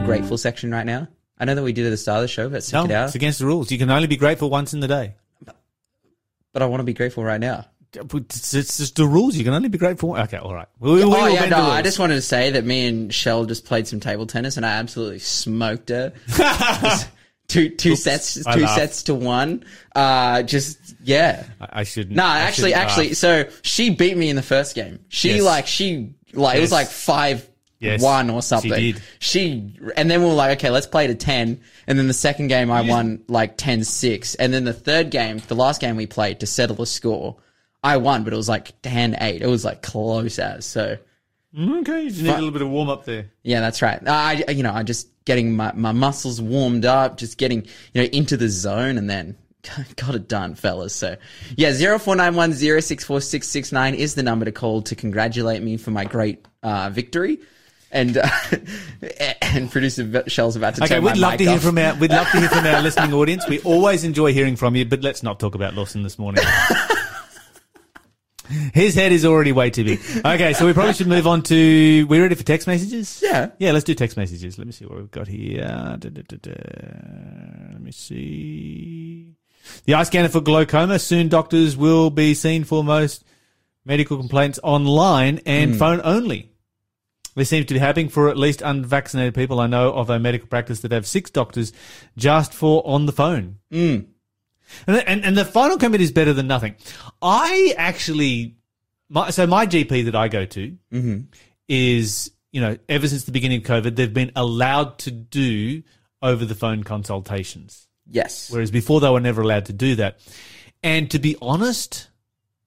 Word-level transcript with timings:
a 0.00 0.04
grateful 0.06 0.38
section 0.38 0.70
right 0.70 0.86
now? 0.86 1.08
I 1.38 1.44
know 1.44 1.54
that 1.54 1.62
we 1.62 1.72
did 1.72 1.86
at 1.86 1.90
the 1.90 1.96
start 1.96 2.18
of 2.18 2.22
the 2.22 2.28
show, 2.28 2.48
but 2.48 2.62
stick 2.62 2.74
No, 2.74 2.84
it 2.84 2.90
out. 2.90 3.06
it's 3.06 3.14
against 3.14 3.38
the 3.38 3.46
rules. 3.46 3.70
You 3.70 3.78
can 3.78 3.90
only 3.90 4.06
be 4.06 4.16
grateful 4.16 4.50
once 4.50 4.74
in 4.74 4.80
the 4.80 4.88
day. 4.88 5.14
But 6.52 6.62
I 6.62 6.66
want 6.66 6.80
to 6.80 6.84
be 6.84 6.92
grateful 6.94 7.22
right 7.24 7.40
now. 7.40 7.66
It's, 7.92 8.54
it's 8.54 8.78
just 8.78 8.96
the 8.96 9.06
rules. 9.06 9.36
You 9.36 9.44
can 9.44 9.54
only 9.54 9.68
be 9.68 9.78
grateful. 9.78 10.16
Okay, 10.16 10.36
all 10.36 10.54
right. 10.54 10.66
We, 10.78 10.92
we 10.94 11.02
oh 11.04 11.26
yeah, 11.26 11.46
no. 11.46 11.62
I 11.62 11.82
just 11.82 11.98
wanted 11.98 12.14
to 12.16 12.22
say 12.22 12.50
that 12.50 12.64
me 12.64 12.86
and 12.86 13.12
Shell 13.14 13.46
just 13.46 13.64
played 13.64 13.86
some 13.88 14.00
table 14.00 14.26
tennis, 14.26 14.56
and 14.56 14.64
I 14.66 14.70
absolutely 14.78 15.18
smoked 15.20 15.88
her. 15.88 16.12
two 17.48 17.68
two 17.70 17.96
sets, 17.96 18.34
two 18.34 18.66
sets 18.66 19.04
to 19.04 19.14
one. 19.14 19.64
Uh, 19.94 20.42
just 20.44 20.78
yeah. 21.02 21.44
I, 21.60 21.80
I 21.80 21.84
shouldn't. 21.84 22.14
No, 22.16 22.24
I 22.24 22.40
actually, 22.40 22.74
actually, 22.74 23.08
laugh. 23.08 23.16
so 23.16 23.48
she 23.62 23.90
beat 23.90 24.16
me 24.16 24.28
in 24.30 24.36
the 24.36 24.42
first 24.42 24.74
game. 24.76 25.00
She 25.08 25.34
Yes. 25.34 25.42
like 25.42 25.66
she 25.66 26.14
like 26.32 26.58
it 26.58 26.60
was 26.60 26.72
like 26.72 26.88
five 26.88 27.48
Yes, 27.80 28.02
one 28.02 28.28
or 28.28 28.42
she 28.42 28.46
something. 28.46 28.72
did. 28.72 29.02
She 29.18 29.74
and 29.96 30.10
then 30.10 30.20
we 30.20 30.28
were 30.28 30.34
like, 30.34 30.58
okay, 30.58 30.68
let's 30.70 30.86
play 30.86 31.06
to 31.06 31.14
ten. 31.14 31.60
And 31.86 31.98
then 31.98 32.08
the 32.08 32.14
second 32.14 32.48
game, 32.48 32.70
I 32.70 32.82
won 32.82 33.24
like 33.26 33.56
10-6. 33.56 34.36
And 34.38 34.54
then 34.54 34.64
the 34.64 34.72
third 34.72 35.10
game, 35.10 35.38
the 35.48 35.56
last 35.56 35.80
game 35.80 35.96
we 35.96 36.06
played 36.06 36.38
to 36.40 36.46
settle 36.46 36.76
the 36.76 36.86
score, 36.86 37.36
I 37.82 37.96
won, 37.96 38.22
but 38.22 38.32
it 38.32 38.36
was 38.36 38.48
like 38.48 38.80
10-8. 38.82 39.40
It 39.40 39.46
was 39.46 39.64
like 39.64 39.82
close 39.82 40.38
as. 40.38 40.66
So 40.66 40.98
okay, 41.58 42.02
you 42.04 42.10
just 42.10 42.22
need 42.22 42.30
a 42.30 42.34
little 42.34 42.50
bit 42.50 42.62
of 42.62 42.68
warm 42.68 42.90
up 42.90 43.04
there. 43.06 43.30
yeah, 43.42 43.60
that's 43.60 43.80
right. 43.82 44.00
I, 44.06 44.44
you 44.50 44.62
know, 44.62 44.72
I 44.72 44.82
just 44.82 45.08
getting 45.24 45.56
my, 45.56 45.72
my 45.72 45.92
muscles 45.92 46.40
warmed 46.40 46.84
up, 46.84 47.16
just 47.16 47.38
getting, 47.38 47.62
you 47.94 48.02
know, 48.02 48.08
into 48.12 48.36
the 48.36 48.48
zone 48.48 48.98
and 48.98 49.08
then 49.10 49.36
got 49.96 50.14
it 50.14 50.28
done, 50.28 50.54
fellas. 50.54 50.94
So 50.94 51.16
yeah, 51.56 51.70
0491064669 51.70 53.94
is 53.94 54.14
the 54.14 54.22
number 54.22 54.44
to 54.44 54.52
call 54.52 54.82
to 54.82 54.94
congratulate 54.94 55.62
me 55.62 55.76
for 55.76 55.90
my 55.90 56.04
great, 56.04 56.46
uh, 56.62 56.90
victory. 56.90 57.40
And, 57.92 58.16
uh, 58.18 58.28
and 59.42 59.70
producer 59.70 60.22
Shell's 60.28 60.56
about 60.56 60.76
to 60.76 60.84
Okay, 60.84 61.00
we'd 61.00 61.16
love 61.16 61.38
to 61.38 61.44
hear 61.44 61.54
off. 61.54 61.62
from 61.62 61.76
our 61.78 61.94
we'd 61.96 62.10
love 62.10 62.28
to 62.30 62.38
hear 62.38 62.48
from 62.48 62.64
our 62.66 62.80
listening 62.86 63.12
audience. 63.12 63.48
We 63.48 63.60
always 63.60 64.04
enjoy 64.04 64.32
hearing 64.32 64.56
from 64.56 64.76
you, 64.76 64.84
but 64.84 65.02
let's 65.02 65.22
not 65.22 65.40
talk 65.40 65.54
about 65.54 65.74
Lawson 65.74 66.02
this 66.02 66.18
morning. 66.18 66.44
His 68.74 68.96
head 68.96 69.12
is 69.12 69.24
already 69.24 69.52
way 69.52 69.70
too 69.70 69.84
big. 69.84 70.00
Okay, 70.24 70.52
so 70.54 70.66
we 70.66 70.72
probably 70.72 70.92
should 70.94 71.06
move 71.06 71.26
on 71.26 71.42
to. 71.42 72.06
We 72.08 72.20
ready 72.20 72.34
for 72.34 72.42
text 72.42 72.66
messages? 72.66 73.20
Yeah. 73.22 73.50
yeah. 73.58 73.70
Let's 73.70 73.84
do 73.84 73.94
text 73.94 74.16
messages. 74.16 74.58
Let 74.58 74.66
me 74.66 74.72
see 74.72 74.86
what 74.86 74.98
we've 74.98 75.10
got 75.10 75.28
here. 75.28 75.62
Da, 75.98 76.08
da, 76.08 76.22
da. 76.22 76.52
Let 77.72 77.80
me 77.80 77.92
see. 77.92 79.36
The 79.84 79.94
eye 79.94 80.02
scanner 80.02 80.28
for 80.28 80.40
glaucoma. 80.40 80.98
Soon, 80.98 81.28
doctors 81.28 81.76
will 81.76 82.10
be 82.10 82.34
seen 82.34 82.64
for 82.64 82.82
most 82.82 83.24
medical 83.84 84.16
complaints 84.16 84.58
online 84.62 85.40
and 85.46 85.76
phone 85.76 86.00
only. 86.02 86.49
This 87.40 87.48
seems 87.48 87.64
to 87.64 87.72
be 87.72 87.80
happening 87.80 88.10
for 88.10 88.28
at 88.28 88.36
least 88.36 88.60
unvaccinated 88.60 89.34
people. 89.34 89.60
I 89.60 89.66
know 89.66 89.94
of 89.94 90.10
a 90.10 90.18
medical 90.18 90.46
practice 90.46 90.80
that 90.80 90.92
have 90.92 91.06
six 91.06 91.30
doctors 91.30 91.72
just 92.14 92.52
for 92.52 92.86
on 92.86 93.06
the 93.06 93.12
phone. 93.12 93.56
Mm. 93.72 94.08
And, 94.86 94.96
and, 95.08 95.24
and 95.24 95.38
the 95.38 95.46
final 95.46 95.78
comment 95.78 96.02
is 96.02 96.12
better 96.12 96.34
than 96.34 96.46
nothing. 96.46 96.76
I 97.22 97.72
actually, 97.78 98.56
my, 99.08 99.30
so 99.30 99.46
my 99.46 99.66
GP 99.66 100.04
that 100.04 100.14
I 100.14 100.28
go 100.28 100.44
to 100.44 100.76
is, 101.66 102.30
you 102.52 102.60
know, 102.60 102.76
ever 102.90 103.08
since 103.08 103.24
the 103.24 103.32
beginning 103.32 103.62
of 103.62 103.64
COVID, 103.64 103.96
they've 103.96 104.12
been 104.12 104.32
allowed 104.36 104.98
to 104.98 105.10
do 105.10 105.82
over 106.20 106.44
the 106.44 106.54
phone 106.54 106.84
consultations. 106.84 107.88
Yes. 108.06 108.50
Whereas 108.50 108.70
before 108.70 109.00
they 109.00 109.08
were 109.08 109.18
never 109.18 109.40
allowed 109.40 109.64
to 109.64 109.72
do 109.72 109.94
that. 109.94 110.20
And 110.82 111.10
to 111.12 111.18
be 111.18 111.38
honest, 111.40 112.09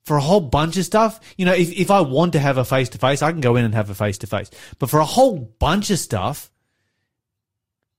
for 0.03 0.17
a 0.17 0.21
whole 0.21 0.41
bunch 0.41 0.77
of 0.77 0.85
stuff, 0.85 1.19
you 1.37 1.45
know, 1.45 1.53
if, 1.53 1.71
if 1.71 1.89
I 1.89 2.01
want 2.01 2.33
to 2.33 2.39
have 2.39 2.57
a 2.57 2.65
face 2.65 2.89
to 2.89 2.97
face, 2.97 3.21
I 3.21 3.31
can 3.31 3.41
go 3.41 3.55
in 3.55 3.65
and 3.65 3.73
have 3.73 3.89
a 3.89 3.95
face 3.95 4.17
to 4.19 4.27
face. 4.27 4.49
But 4.79 4.89
for 4.89 4.99
a 4.99 5.05
whole 5.05 5.37
bunch 5.59 5.89
of 5.89 5.99
stuff, 5.99 6.51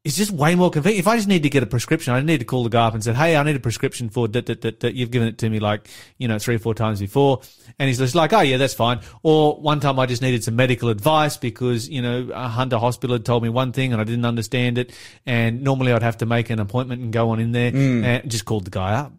it's 0.04 0.16
just 0.16 0.30
way 0.30 0.54
more 0.54 0.70
convenient. 0.70 1.00
If 1.00 1.08
I 1.08 1.16
just 1.16 1.28
need 1.28 1.44
to 1.44 1.48
get 1.48 1.62
a 1.62 1.66
prescription, 1.66 2.12
I 2.12 2.20
need 2.20 2.40
to 2.40 2.44
call 2.44 2.62
the 2.62 2.68
guy 2.68 2.86
up 2.86 2.92
and 2.92 3.02
say, 3.02 3.14
"Hey, 3.14 3.36
I 3.36 3.42
need 3.42 3.56
a 3.56 3.60
prescription 3.60 4.10
for 4.10 4.28
that. 4.28 4.44
that, 4.44 4.60
that, 4.60 4.80
that. 4.80 4.94
You've 4.94 5.10
given 5.10 5.28
it 5.28 5.38
to 5.38 5.48
me 5.48 5.60
like 5.60 5.88
you 6.18 6.28
know 6.28 6.38
three 6.38 6.56
or 6.56 6.58
four 6.58 6.74
times 6.74 7.00
before," 7.00 7.40
and 7.78 7.88
he's 7.88 7.96
just 7.96 8.14
like, 8.14 8.34
"Oh 8.34 8.42
yeah, 8.42 8.58
that's 8.58 8.74
fine." 8.74 9.00
Or 9.22 9.58
one 9.58 9.80
time 9.80 9.98
I 9.98 10.04
just 10.04 10.20
needed 10.20 10.44
some 10.44 10.56
medical 10.56 10.90
advice 10.90 11.38
because 11.38 11.88
you 11.88 12.02
know 12.02 12.28
a 12.34 12.48
Hunter 12.48 12.76
Hospital 12.76 13.14
had 13.14 13.24
told 13.24 13.42
me 13.42 13.48
one 13.48 13.72
thing 13.72 13.92
and 13.94 14.00
I 14.00 14.04
didn't 14.04 14.26
understand 14.26 14.76
it, 14.76 14.92
and 15.24 15.62
normally 15.62 15.90
I'd 15.90 16.02
have 16.02 16.18
to 16.18 16.26
make 16.26 16.50
an 16.50 16.60
appointment 16.60 17.00
and 17.00 17.10
go 17.10 17.30
on 17.30 17.40
in 17.40 17.52
there, 17.52 17.72
mm. 17.72 18.04
and 18.04 18.30
just 18.30 18.44
called 18.44 18.66
the 18.66 18.70
guy 18.70 18.92
up. 18.92 19.10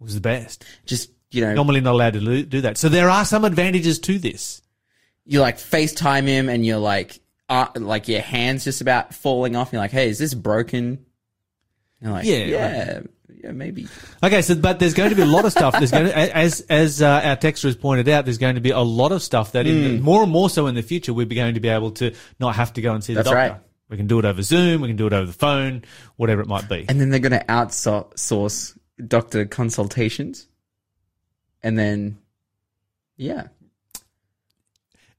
It 0.00 0.04
was 0.04 0.14
the 0.14 0.22
best. 0.22 0.64
Just, 0.86 1.10
you 1.30 1.42
know, 1.42 1.54
Normally 1.54 1.80
not 1.80 1.92
allowed 1.92 2.14
to 2.14 2.42
do 2.44 2.60
that. 2.62 2.76
So 2.76 2.88
there 2.88 3.08
are 3.10 3.24
some 3.24 3.44
advantages 3.44 3.98
to 4.00 4.18
this. 4.18 4.62
you 5.24 5.40
like 5.40 5.58
FaceTime 5.58 6.26
him 6.26 6.48
and 6.48 6.64
you're 6.66 6.78
like, 6.78 7.20
uh, 7.48 7.66
like 7.76 8.08
your 8.08 8.20
hands 8.20 8.64
just 8.64 8.80
about 8.80 9.14
falling 9.14 9.56
off. 9.56 9.72
You're 9.72 9.80
like, 9.82 9.90
hey, 9.92 10.08
is 10.08 10.18
this 10.18 10.34
broken? 10.34 11.04
You're 12.00 12.12
like, 12.12 12.24
Yeah, 12.24 12.36
yeah, 12.44 13.00
yeah, 13.42 13.52
maybe. 13.52 13.88
Okay, 14.22 14.42
so 14.42 14.54
but 14.54 14.78
there's 14.78 14.94
going 14.94 15.10
to 15.10 15.16
be 15.16 15.22
a 15.22 15.26
lot 15.26 15.44
of 15.44 15.52
stuff. 15.52 15.74
There's 15.78 15.90
going 15.90 16.06
to, 16.06 16.36
as 16.36 16.60
as 16.62 17.02
uh, 17.02 17.20
our 17.24 17.36
texter 17.36 17.64
has 17.64 17.76
pointed 17.76 18.08
out, 18.08 18.24
there's 18.24 18.38
going 18.38 18.54
to 18.56 18.60
be 18.60 18.70
a 18.70 18.80
lot 18.80 19.12
of 19.12 19.22
stuff 19.22 19.52
that 19.52 19.66
in 19.66 19.82
the, 19.82 20.00
more 20.00 20.22
and 20.22 20.30
more 20.32 20.48
so 20.50 20.66
in 20.66 20.74
the 20.74 20.82
future 20.82 21.12
we're 21.14 21.26
going 21.26 21.54
to 21.54 21.60
be 21.60 21.68
able 21.68 21.90
to 21.92 22.14
not 22.38 22.54
have 22.56 22.72
to 22.74 22.82
go 22.82 22.94
and 22.94 23.02
see 23.04 23.14
the 23.14 23.22
doctor. 23.22 23.36
right. 23.36 23.56
We 23.88 23.96
can 23.96 24.06
do 24.06 24.18
it 24.20 24.24
over 24.24 24.42
Zoom. 24.42 24.82
We 24.82 24.88
can 24.88 24.96
do 24.96 25.06
it 25.08 25.12
over 25.12 25.26
the 25.26 25.32
phone, 25.32 25.84
whatever 26.16 26.40
it 26.42 26.46
might 26.46 26.68
be. 26.68 26.86
And 26.88 27.00
then 27.00 27.10
they're 27.10 27.18
going 27.18 27.32
to 27.32 27.44
outsource 27.46 28.78
doctor 29.08 29.44
consultations. 29.46 30.46
And 31.62 31.78
then, 31.78 32.18
yeah, 33.16 33.48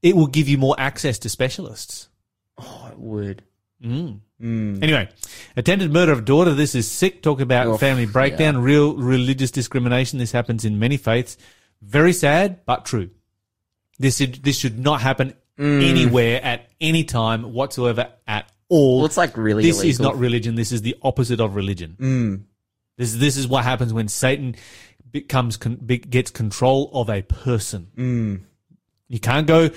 It 0.01 0.15
will 0.15 0.27
give 0.27 0.49
you 0.49 0.57
more 0.57 0.75
access 0.77 1.19
to 1.19 1.29
specialists. 1.29 2.09
oh, 2.57 2.89
it 2.91 2.97
would. 2.99 3.43
Mm. 3.83 4.19
Mm. 4.41 4.83
Anyway, 4.83 5.09
attempted 5.55 5.91
murder 5.91 6.11
of 6.11 6.25
daughter. 6.25 6.53
This 6.53 6.75
is 6.75 6.89
sick. 6.89 7.21
Talk 7.21 7.41
about 7.41 7.67
Oof, 7.67 7.79
family 7.79 8.05
breakdown, 8.05 8.57
real 8.59 8.95
religious 8.95 9.51
discrimination. 9.51 10.19
This 10.19 10.31
happens 10.31 10.65
in 10.65 10.79
many 10.79 10.97
faiths. 10.97 11.37
Very 11.81 12.13
sad, 12.13 12.65
but 12.65 12.85
true. 12.85 13.09
This 13.99 14.17
should, 14.17 14.43
this 14.43 14.57
should 14.57 14.79
not 14.79 15.01
happen 15.01 15.33
mm. 15.57 15.87
anywhere 15.87 16.43
at 16.43 16.69
any 16.79 17.03
time 17.03 17.53
whatsoever 17.53 18.09
at 18.27 18.51
all. 18.69 18.97
Well, 18.97 19.05
it's 19.05 19.17
like 19.17 19.37
really 19.37 19.63
this 19.63 19.83
is 19.83 19.99
not 19.99 20.17
religion. 20.17 20.55
This 20.55 20.71
is 20.71 20.81
the 20.81 20.95
opposite 21.03 21.39
of 21.39 21.55
religion. 21.55 22.45
This 22.97 23.13
this 23.15 23.37
is 23.37 23.47
what 23.47 23.63
happens 23.63 23.93
when 23.93 24.07
Satan 24.07 24.55
becomes 25.11 25.57
con- 25.57 25.79
gets 25.85 26.31
control 26.31 26.89
of 26.93 27.09
a 27.09 27.21
person. 27.21 27.87
You 29.07 29.19
can't 29.19 29.47
go 29.47 29.69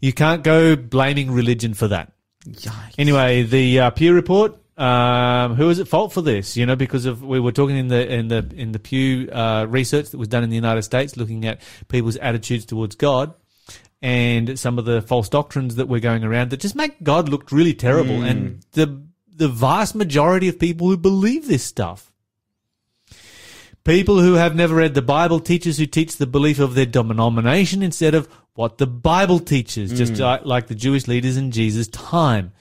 you 0.00 0.12
can't 0.12 0.44
go 0.44 0.76
blaming 0.76 1.30
religion 1.30 1.74
for 1.74 1.88
that. 1.88 2.12
Yikes. 2.46 2.94
Anyway, 2.98 3.42
the 3.42 3.80
uh, 3.80 3.90
Pew 3.90 4.14
report. 4.14 4.58
Um, 4.78 5.54
who 5.54 5.70
is 5.70 5.80
at 5.80 5.88
fault 5.88 6.12
for 6.12 6.20
this? 6.20 6.54
You 6.54 6.66
know, 6.66 6.76
because 6.76 7.06
of 7.06 7.22
we 7.22 7.40
were 7.40 7.52
talking 7.52 7.76
in 7.76 7.88
the 7.88 8.12
in 8.12 8.28
the 8.28 8.46
in 8.54 8.72
the 8.72 8.78
Pew 8.78 9.30
uh, 9.30 9.66
research 9.66 10.10
that 10.10 10.18
was 10.18 10.28
done 10.28 10.44
in 10.44 10.50
the 10.50 10.56
United 10.56 10.82
States, 10.82 11.16
looking 11.16 11.46
at 11.46 11.62
people's 11.88 12.16
attitudes 12.16 12.66
towards 12.66 12.94
God 12.94 13.32
and 14.02 14.58
some 14.58 14.78
of 14.78 14.84
the 14.84 15.02
false 15.02 15.28
doctrines 15.28 15.76
that 15.76 15.88
were 15.88 16.00
going 16.00 16.24
around 16.24 16.50
that 16.50 16.60
just 16.60 16.76
make 16.76 17.02
God 17.02 17.28
look 17.28 17.50
really 17.50 17.74
terrible. 17.74 18.22
And 18.22 18.62
the 18.72 19.02
the 19.34 19.48
vast 19.48 19.94
majority 19.94 20.48
of 20.48 20.58
people 20.58 20.88
who 20.88 20.96
believe 20.96 21.46
this 21.46 21.64
stuff. 21.64 22.12
People 23.86 24.20
who 24.20 24.34
have 24.34 24.56
never 24.56 24.74
read 24.74 24.94
the 24.94 25.00
Bible, 25.00 25.38
teachers 25.38 25.78
who 25.78 25.86
teach 25.86 26.16
the 26.16 26.26
belief 26.26 26.58
of 26.58 26.74
their 26.74 26.86
denomination 26.86 27.84
instead 27.84 28.16
of 28.16 28.28
what 28.54 28.78
the 28.78 28.86
Bible 28.86 29.38
teaches, 29.38 29.92
just 29.92 30.16
hmm. 30.16 30.22
like, 30.22 30.44
like 30.44 30.66
the 30.66 30.74
Jewish 30.74 31.06
leaders 31.06 31.36
in 31.36 31.52
Jesus' 31.52 31.86
time. 31.86 32.52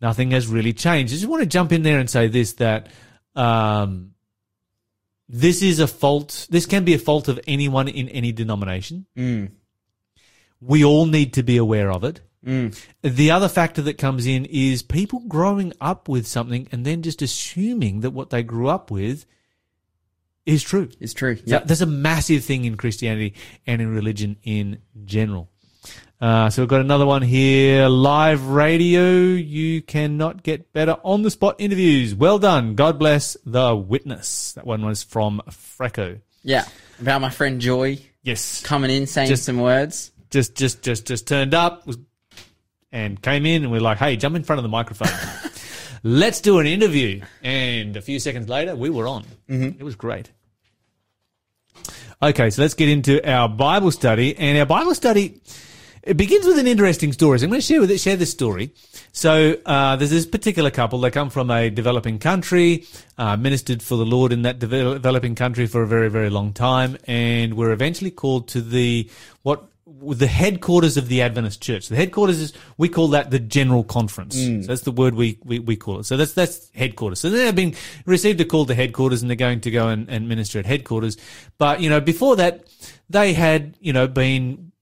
Nothing 0.00 0.32
has 0.32 0.48
really 0.48 0.72
changed. 0.72 1.12
I 1.12 1.18
just 1.18 1.28
want 1.28 1.44
to 1.44 1.48
jump 1.48 1.70
in 1.70 1.84
there 1.84 2.00
and 2.00 2.10
say 2.10 2.26
this 2.26 2.54
that 2.54 2.88
um, 3.36 4.14
this 5.28 5.62
is 5.62 5.78
a 5.78 5.86
fault. 5.86 6.48
This 6.50 6.66
can 6.66 6.84
be 6.84 6.94
a 6.94 6.98
fault 6.98 7.28
of 7.28 7.38
anyone 7.46 7.86
in 7.86 8.08
any 8.08 8.32
denomination. 8.32 9.06
Hmm. 9.14 9.44
We 10.60 10.84
all 10.84 11.06
need 11.06 11.34
to 11.34 11.44
be 11.44 11.58
aware 11.58 11.92
of 11.92 12.02
it. 12.02 12.22
Hmm. 12.42 12.70
The 13.02 13.30
other 13.30 13.48
factor 13.48 13.82
that 13.82 13.98
comes 13.98 14.26
in 14.26 14.46
is 14.46 14.82
people 14.82 15.20
growing 15.28 15.74
up 15.80 16.08
with 16.08 16.26
something 16.26 16.66
and 16.72 16.84
then 16.84 17.02
just 17.02 17.22
assuming 17.22 18.00
that 18.00 18.10
what 18.10 18.30
they 18.30 18.42
grew 18.42 18.66
up 18.66 18.90
with 18.90 19.26
is 20.46 20.62
true. 20.62 20.88
It's 21.00 21.12
true. 21.12 21.36
So 21.36 21.42
Yep. 21.46 21.66
There's 21.66 21.82
a 21.82 21.86
massive 21.86 22.44
thing 22.44 22.64
in 22.64 22.76
Christianity 22.76 23.34
and 23.66 23.82
in 23.82 23.92
religion 23.94 24.36
in 24.44 24.78
general. 25.04 25.50
Uh, 26.18 26.48
so 26.48 26.62
we've 26.62 26.68
got 26.68 26.80
another 26.80 27.04
one 27.04 27.20
here. 27.20 27.88
Live 27.88 28.46
radio. 28.46 29.02
You 29.34 29.82
cannot 29.82 30.42
get 30.42 30.72
better 30.72 30.96
on 31.04 31.20
the 31.22 31.30
spot 31.30 31.56
interviews. 31.58 32.14
Well 32.14 32.38
done. 32.38 32.74
God 32.74 32.98
bless 32.98 33.36
the 33.44 33.76
witness. 33.76 34.52
That 34.54 34.66
one 34.66 34.82
was 34.86 35.02
from 35.02 35.42
Freco. 35.50 36.20
Yeah. 36.42 36.64
About 37.00 37.20
my 37.20 37.28
friend 37.30 37.60
Joy 37.60 37.98
Yes. 38.22 38.62
coming 38.62 38.90
in 38.90 39.06
saying 39.06 39.28
Just- 39.28 39.44
some 39.44 39.58
words. 39.60 40.10
Just, 40.30 40.54
just, 40.56 40.82
just, 40.82 41.06
just 41.06 41.28
turned 41.28 41.54
up 41.54 41.86
and 42.90 43.20
came 43.22 43.46
in 43.46 43.62
and 43.62 43.70
we're 43.70 43.80
like, 43.80 43.98
hey, 43.98 44.16
jump 44.16 44.36
in 44.36 44.42
front 44.42 44.58
of 44.58 44.62
the 44.64 44.68
microphone. 44.68 45.08
Let's 46.02 46.40
do 46.40 46.58
an 46.60 46.66
interview. 46.66 47.22
And 47.42 47.96
a 47.96 48.00
few 48.02 48.18
seconds 48.18 48.48
later, 48.48 48.74
we 48.74 48.90
were 48.90 49.06
on. 49.06 49.24
It 49.48 49.82
was 49.82 49.96
great. 49.96 50.30
Okay, 52.22 52.48
so 52.48 52.62
let's 52.62 52.72
get 52.72 52.88
into 52.88 53.20
our 53.30 53.46
Bible 53.46 53.90
study. 53.90 54.34
And 54.38 54.58
our 54.58 54.64
Bible 54.64 54.94
study, 54.94 55.38
It 56.06 56.16
begins 56.16 56.46
with 56.46 56.56
an 56.56 56.68
interesting 56.68 57.12
story. 57.12 57.40
So 57.40 57.44
I'm 57.44 57.50
going 57.50 57.60
to 57.60 57.66
share 57.66 57.80
with 57.80 57.90
it, 57.90 57.98
share 57.98 58.14
this 58.14 58.30
story. 58.30 58.72
So 59.10 59.56
uh, 59.66 59.96
there's 59.96 60.12
this 60.12 60.24
particular 60.24 60.70
couple. 60.70 61.00
They 61.00 61.10
come 61.10 61.30
from 61.30 61.50
a 61.50 61.68
developing 61.68 62.20
country, 62.20 62.86
uh, 63.18 63.36
ministered 63.36 63.82
for 63.82 63.96
the 63.96 64.06
Lord 64.06 64.32
in 64.32 64.42
that 64.42 64.60
devel- 64.60 64.94
developing 64.94 65.34
country 65.34 65.66
for 65.66 65.82
a 65.82 65.86
very, 65.86 66.08
very 66.08 66.30
long 66.30 66.52
time, 66.52 66.96
and 67.08 67.54
were 67.54 67.72
eventually 67.72 68.12
called 68.12 68.46
to 68.48 68.60
the 68.60 69.10
what 69.42 69.64
the 70.02 70.26
headquarters 70.26 70.96
of 70.96 71.08
the 71.08 71.22
Adventist 71.22 71.62
Church. 71.62 71.88
The 71.88 71.96
headquarters 71.96 72.38
is 72.38 72.52
we 72.76 72.88
call 72.88 73.08
that 73.08 73.30
the 73.30 73.38
General 73.38 73.84
Conference. 73.84 74.36
So 74.62 74.68
that's 74.68 74.82
the 74.82 74.92
word 74.92 75.14
we, 75.14 75.38
we, 75.44 75.58
we 75.58 75.76
call 75.76 76.00
it. 76.00 76.04
So 76.04 76.16
that's 76.16 76.34
that's 76.34 76.70
headquarters. 76.74 77.20
So 77.20 77.30
they've 77.30 77.54
been 77.54 77.74
received 78.04 78.40
a 78.40 78.44
call 78.44 78.66
to 78.66 78.74
headquarters 78.74 79.22
and 79.22 79.30
they're 79.30 79.36
going 79.36 79.60
to 79.62 79.70
go 79.70 79.88
and, 79.88 80.08
and 80.08 80.28
minister 80.28 80.58
at 80.58 80.66
headquarters. 80.66 81.16
But 81.58 81.80
you 81.80 81.90
know, 81.90 82.00
before 82.00 82.36
that, 82.36 82.66
they 83.08 83.32
had 83.32 83.76
you 83.80 83.92
know 83.92 84.06
been 84.06 84.72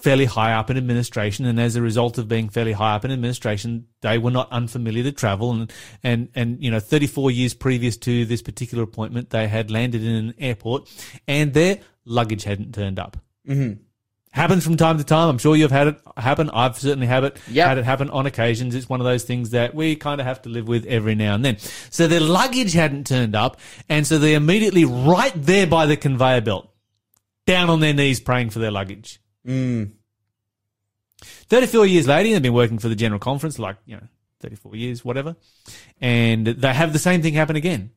fairly 0.00 0.24
high 0.24 0.54
up 0.54 0.70
in 0.70 0.76
administration, 0.76 1.44
and 1.44 1.60
as 1.60 1.76
a 1.76 1.82
result 1.82 2.18
of 2.18 2.28
being 2.28 2.48
fairly 2.48 2.72
high 2.72 2.94
up 2.94 3.04
in 3.04 3.10
administration, 3.10 3.86
they 4.00 4.18
were 4.18 4.30
not 4.30 4.50
unfamiliar 4.50 5.04
to 5.04 5.12
travel. 5.12 5.52
And 5.52 5.72
and 6.02 6.28
and 6.34 6.62
you 6.62 6.70
know, 6.70 6.80
34 6.80 7.30
years 7.30 7.54
previous 7.54 7.96
to 7.98 8.24
this 8.24 8.42
particular 8.42 8.84
appointment, 8.84 9.30
they 9.30 9.48
had 9.48 9.70
landed 9.70 10.02
in 10.02 10.14
an 10.14 10.34
airport, 10.38 10.88
and 11.26 11.52
their 11.54 11.80
luggage 12.04 12.44
hadn't 12.44 12.74
turned 12.74 12.98
up. 12.98 13.16
Mm-hmm. 13.48 13.82
Happens 14.32 14.62
from 14.62 14.76
time 14.76 14.98
to 14.98 15.04
time. 15.04 15.28
I'm 15.28 15.38
sure 15.38 15.56
you've 15.56 15.72
had 15.72 15.88
it 15.88 16.00
happen. 16.16 16.50
I've 16.50 16.78
certainly 16.78 17.08
had 17.08 17.24
it 17.24 17.36
Yep. 17.50 17.66
had 17.66 17.78
it 17.78 17.84
happen 17.84 18.10
on 18.10 18.26
occasions. 18.26 18.76
It's 18.76 18.88
one 18.88 19.00
of 19.00 19.04
those 19.04 19.24
things 19.24 19.50
that 19.50 19.74
we 19.74 19.96
kind 19.96 20.20
of 20.20 20.26
have 20.26 20.40
to 20.42 20.48
live 20.48 20.68
with 20.68 20.86
every 20.86 21.16
now 21.16 21.34
and 21.34 21.44
then. 21.44 21.58
So 21.90 22.06
their 22.06 22.20
luggage 22.20 22.72
hadn't 22.72 23.08
turned 23.08 23.34
up, 23.34 23.58
and 23.88 24.06
so 24.06 24.18
they're 24.18 24.36
immediately 24.36 24.84
right 24.84 25.32
there 25.34 25.66
by 25.66 25.86
the 25.86 25.96
conveyor 25.96 26.42
belt, 26.42 26.70
down 27.44 27.70
on 27.70 27.80
their 27.80 27.92
knees 27.92 28.20
praying 28.20 28.50
for 28.50 28.60
their 28.60 28.70
luggage. 28.70 29.18
Mm. 29.44 29.90
34 31.22 31.86
years 31.86 32.06
later, 32.06 32.30
they've 32.32 32.40
been 32.42 32.52
working 32.52 32.78
for 32.78 32.88
the 32.88 32.94
General 32.94 33.18
Conference, 33.18 33.58
like, 33.58 33.76
you 33.84 33.96
know, 33.96 34.06
34 34.40 34.76
years, 34.76 35.04
whatever. 35.04 35.34
And 36.00 36.46
they 36.46 36.72
have 36.72 36.92
the 36.92 36.98
same 37.00 37.20
thing 37.20 37.34
happen 37.34 37.56
again. 37.56 37.90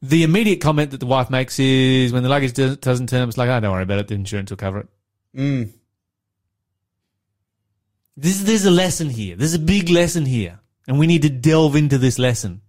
The 0.00 0.22
immediate 0.22 0.60
comment 0.60 0.92
that 0.92 1.00
the 1.00 1.06
wife 1.06 1.28
makes 1.30 1.58
is 1.58 2.12
when 2.12 2.22
the 2.22 2.28
luggage 2.28 2.52
doesn't 2.52 2.80
doesn't 2.80 3.08
turn 3.08 3.22
up, 3.22 3.28
it's 3.28 3.36
like, 3.36 3.48
oh, 3.50 3.58
don't 3.58 3.72
worry 3.72 3.82
about 3.82 3.98
it. 3.98 4.06
The 4.06 4.14
insurance 4.14 4.50
will 4.50 4.56
cover 4.56 4.78
it. 4.78 4.88
Mm. 5.38 5.70
This, 8.16 8.42
there's 8.42 8.64
a 8.64 8.70
lesson 8.70 9.08
here. 9.08 9.36
There's 9.36 9.54
a 9.54 9.60
big 9.60 9.88
lesson 9.88 10.26
here. 10.26 10.58
And 10.88 10.98
we 10.98 11.06
need 11.06 11.22
to 11.22 11.30
delve 11.30 11.76
into 11.76 11.98
this 11.98 12.18
lesson. 12.18 12.62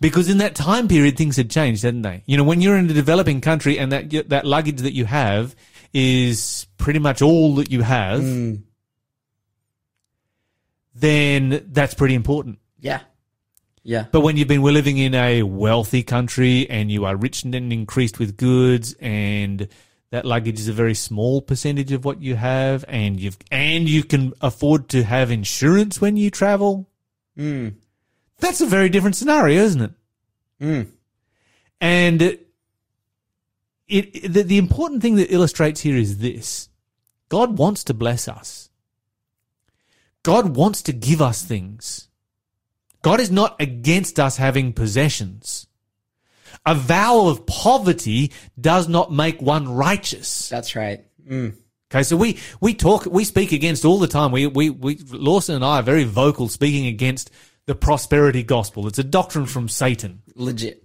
Because 0.00 0.28
in 0.28 0.38
that 0.38 0.54
time 0.54 0.88
period, 0.88 1.16
things 1.16 1.36
had 1.36 1.50
changed, 1.50 1.82
hadn't 1.82 2.02
they? 2.02 2.22
You 2.26 2.36
know, 2.36 2.44
when 2.44 2.60
you're 2.60 2.76
in 2.76 2.90
a 2.90 2.94
developing 2.94 3.40
country 3.40 3.78
and 3.78 3.92
that, 3.92 4.10
that 4.28 4.46
luggage 4.46 4.82
that 4.82 4.92
you 4.92 5.06
have 5.06 5.56
is 5.92 6.66
pretty 6.76 6.98
much 6.98 7.22
all 7.22 7.56
that 7.56 7.70
you 7.70 7.82
have, 7.82 8.22
then 10.94 11.66
that's 11.72 11.94
pretty 11.94 12.14
important. 12.14 12.58
Yeah. 12.78 13.00
Yeah. 13.82 14.06
But 14.12 14.20
when 14.20 14.36
you've 14.36 14.48
been 14.48 14.62
we're 14.62 14.72
living 14.72 14.98
in 14.98 15.14
a 15.14 15.42
wealthy 15.42 16.02
country 16.02 16.68
and 16.68 16.90
you 16.90 17.06
are 17.06 17.16
rich 17.16 17.44
and 17.44 17.54
increased 17.54 18.18
with 18.18 18.36
goods 18.36 18.94
and 19.00 19.68
that 20.10 20.24
luggage 20.26 20.58
is 20.58 20.68
a 20.68 20.72
very 20.72 20.94
small 20.94 21.40
percentage 21.40 21.92
of 21.92 22.04
what 22.04 22.20
you 22.20 22.34
have 22.34 22.84
and 22.88 23.20
you've 23.20 23.38
and 23.50 23.88
you 23.88 24.02
can 24.02 24.32
afford 24.40 24.88
to 24.88 25.04
have 25.04 25.30
insurance 25.30 26.00
when 26.00 26.16
you 26.16 26.30
travel, 26.30 26.88
Mm. 27.38 27.74
that's 28.38 28.60
a 28.60 28.66
very 28.66 28.88
different 28.88 29.16
scenario, 29.16 29.62
isn't 29.62 29.82
it? 29.82 29.92
Mm. 30.60 30.86
And 31.80 32.22
it, 32.22 32.48
it 33.88 34.32
the, 34.32 34.42
the 34.42 34.58
important 34.58 35.00
thing 35.00 35.14
that 35.16 35.32
illustrates 35.32 35.80
here 35.80 35.96
is 35.96 36.18
this. 36.18 36.68
God 37.28 37.56
wants 37.58 37.84
to 37.84 37.94
bless 37.94 38.26
us. 38.26 38.68
God 40.22 40.56
wants 40.56 40.82
to 40.82 40.92
give 40.92 41.22
us 41.22 41.42
things. 41.42 42.08
God 43.02 43.20
is 43.20 43.30
not 43.30 43.58
against 43.60 44.18
us 44.20 44.36
having 44.36 44.72
possessions. 44.72 45.66
A 46.66 46.74
vow 46.74 47.28
of 47.28 47.46
poverty 47.46 48.32
does 48.60 48.88
not 48.88 49.12
make 49.12 49.40
one 49.40 49.68
righteous. 49.68 50.48
That's 50.48 50.76
right. 50.76 51.04
Mm. 51.26 51.54
Okay, 51.92 52.02
so 52.02 52.16
we, 52.16 52.38
we 52.60 52.74
talk, 52.74 53.06
we 53.06 53.24
speak 53.24 53.52
against 53.52 53.84
all 53.84 53.98
the 53.98 54.06
time. 54.06 54.30
We, 54.30 54.46
we, 54.46 54.70
we, 54.70 54.96
Lawson 55.10 55.56
and 55.56 55.64
I 55.64 55.80
are 55.80 55.82
very 55.82 56.04
vocal 56.04 56.48
speaking 56.48 56.86
against 56.86 57.30
the 57.66 57.74
prosperity 57.74 58.42
gospel. 58.42 58.86
It's 58.86 58.98
a 58.98 59.04
doctrine 59.04 59.46
from 59.46 59.68
Satan. 59.68 60.22
Legit. 60.36 60.84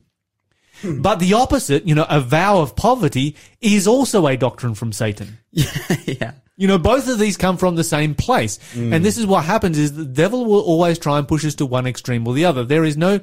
But 0.83 1.19
the 1.19 1.33
opposite, 1.33 1.88
you 1.88 1.95
know, 1.95 2.06
a 2.10 2.19
vow 2.19 2.60
of 2.60 2.75
poverty 2.75 3.36
is 3.62 3.88
also 3.88 4.27
a 4.27 4.36
doctrine 4.36 4.75
from 4.75 4.92
Satan. 4.92 5.39
yeah. 5.51 6.33
You 6.57 6.68
know, 6.68 6.77
both 6.77 7.10
of 7.10 7.19
these 7.19 7.38
come 7.38 7.57
from 7.57 7.75
the 7.75 7.83
same 7.83 8.16
place. 8.16 8.60
And 8.94 9.04
this 9.04 9.18
is 9.18 9.25
what 9.25 9.44
happens 9.44 9.77
is 9.77 9.94
the 9.94 10.06
devil 10.06 10.45
will 10.45 10.62
always 10.62 10.98
try 10.98 11.18
and 11.18 11.27
push 11.27 11.44
us 11.45 11.56
to 11.56 11.66
one 11.66 11.86
extreme 11.86 12.27
or 12.27 12.33
the 12.33 12.45
other. 12.45 12.63
There 12.63 12.86
is 12.86 12.95
no, 12.98 13.19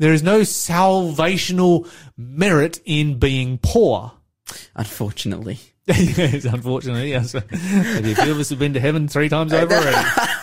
there 0.00 0.14
is 0.14 0.22
no 0.22 0.40
salvational 0.40 1.88
merit 2.16 2.80
in 2.86 3.18
being 3.18 3.58
poor. 3.62 4.12
Unfortunately. 4.74 5.60
yes, 5.86 6.46
unfortunately, 6.46 7.10
yes. 7.10 7.34
A 7.34 7.42
few 7.42 8.32
of 8.32 8.38
us 8.40 8.48
have 8.48 8.58
been 8.58 8.72
to 8.72 8.80
heaven 8.80 9.08
three 9.08 9.28
times 9.28 9.52
over 9.52 9.74
already. 9.74 10.08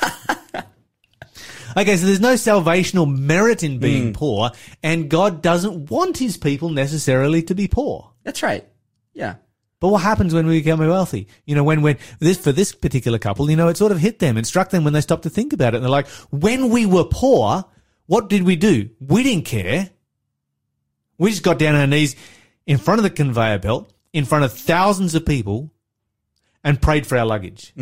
Okay, 1.76 1.96
so 1.96 2.08
there's 2.08 2.20
no 2.20 2.34
salvational 2.34 3.08
merit 3.08 3.62
in 3.62 3.78
being 3.78 4.08
hmm. 4.08 4.14
poor, 4.14 4.50
and 4.82 5.12
God 5.12 5.44
doesn't 5.44 5.92
want 5.92 6.18
his 6.18 6.36
people 6.36 6.70
necessarily 6.70 7.44
to 7.44 7.54
be 7.54 7.68
poor. 7.68 8.14
That's 8.24 8.42
right. 8.42 8.68
Yeah. 9.14 9.36
But 9.80 9.90
what 9.90 10.02
happens 10.02 10.34
when 10.34 10.48
we 10.48 10.60
become 10.60 10.80
wealthy? 10.80 11.28
You 11.46 11.54
know, 11.54 11.64
when, 11.64 11.84
when 11.84 12.00
this, 12.18 12.40
for 12.40 12.52
this 12.52 12.74
particular 12.74 13.20
couple, 13.20 13.48
you 13.48 13.56
know, 13.56 13.68
it 13.68 13.78
sort 13.78 13.92
of 13.92 14.00
hit 14.00 14.18
them 14.18 14.38
and 14.38 14.48
struck 14.48 14.72
them 14.72 14.86
when 14.86 14.94
they 14.94 15.02
stopped 15.02 15.22
to 15.24 15.30
think 15.30 15.54
about 15.54 15.76
it. 15.76 15.78
And 15.78 15.86
they're 15.86 15.92
like, 15.92 16.08
when 16.32 16.70
we 16.70 16.88
were 16.88 17.04
poor, 17.04 17.64
what 18.08 18.30
did 18.30 18.44
we 18.44 18.56
do? 18.56 18.90
We 19.00 19.24
didn't 19.24 19.46
care. 19.46 19.92
We 21.18 21.30
just 21.30 21.44
got 21.44 21.60
down 21.60 21.76
on 21.76 21.82
our 21.82 21.88
knees 21.88 22.16
in 22.66 22.78
front 22.78 23.00
of 23.00 23.04
the 23.04 23.10
conveyor 23.10 23.60
belt, 23.60 23.94
in 24.14 24.26
front 24.26 24.46
of 24.46 24.54
thousands 24.54 25.14
of 25.14 25.26
people 25.26 25.72
and 26.64 26.82
prayed 26.82 27.06
for 27.06 27.18
our 27.18 27.26
luggage. 27.26 27.74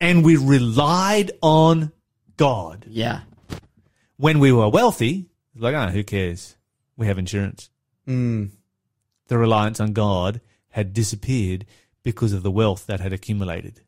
And 0.00 0.24
we 0.24 0.36
relied 0.36 1.32
on 1.42 1.92
God. 2.36 2.84
Yeah. 2.88 3.22
When 4.16 4.38
we 4.38 4.52
were 4.52 4.68
wealthy, 4.68 5.26
like, 5.56 5.74
ah, 5.74 5.88
who 5.88 6.04
cares? 6.04 6.56
We 6.96 7.06
have 7.06 7.18
insurance. 7.18 7.70
Mm. 8.06 8.50
the 9.26 9.36
reliance 9.36 9.80
on 9.80 9.92
God 9.92 10.40
had 10.68 10.92
disappeared 10.92 11.66
because 12.04 12.32
of 12.32 12.44
the 12.44 12.52
wealth 12.52 12.86
that 12.86 13.00
had 13.00 13.12
accumulated. 13.12 13.80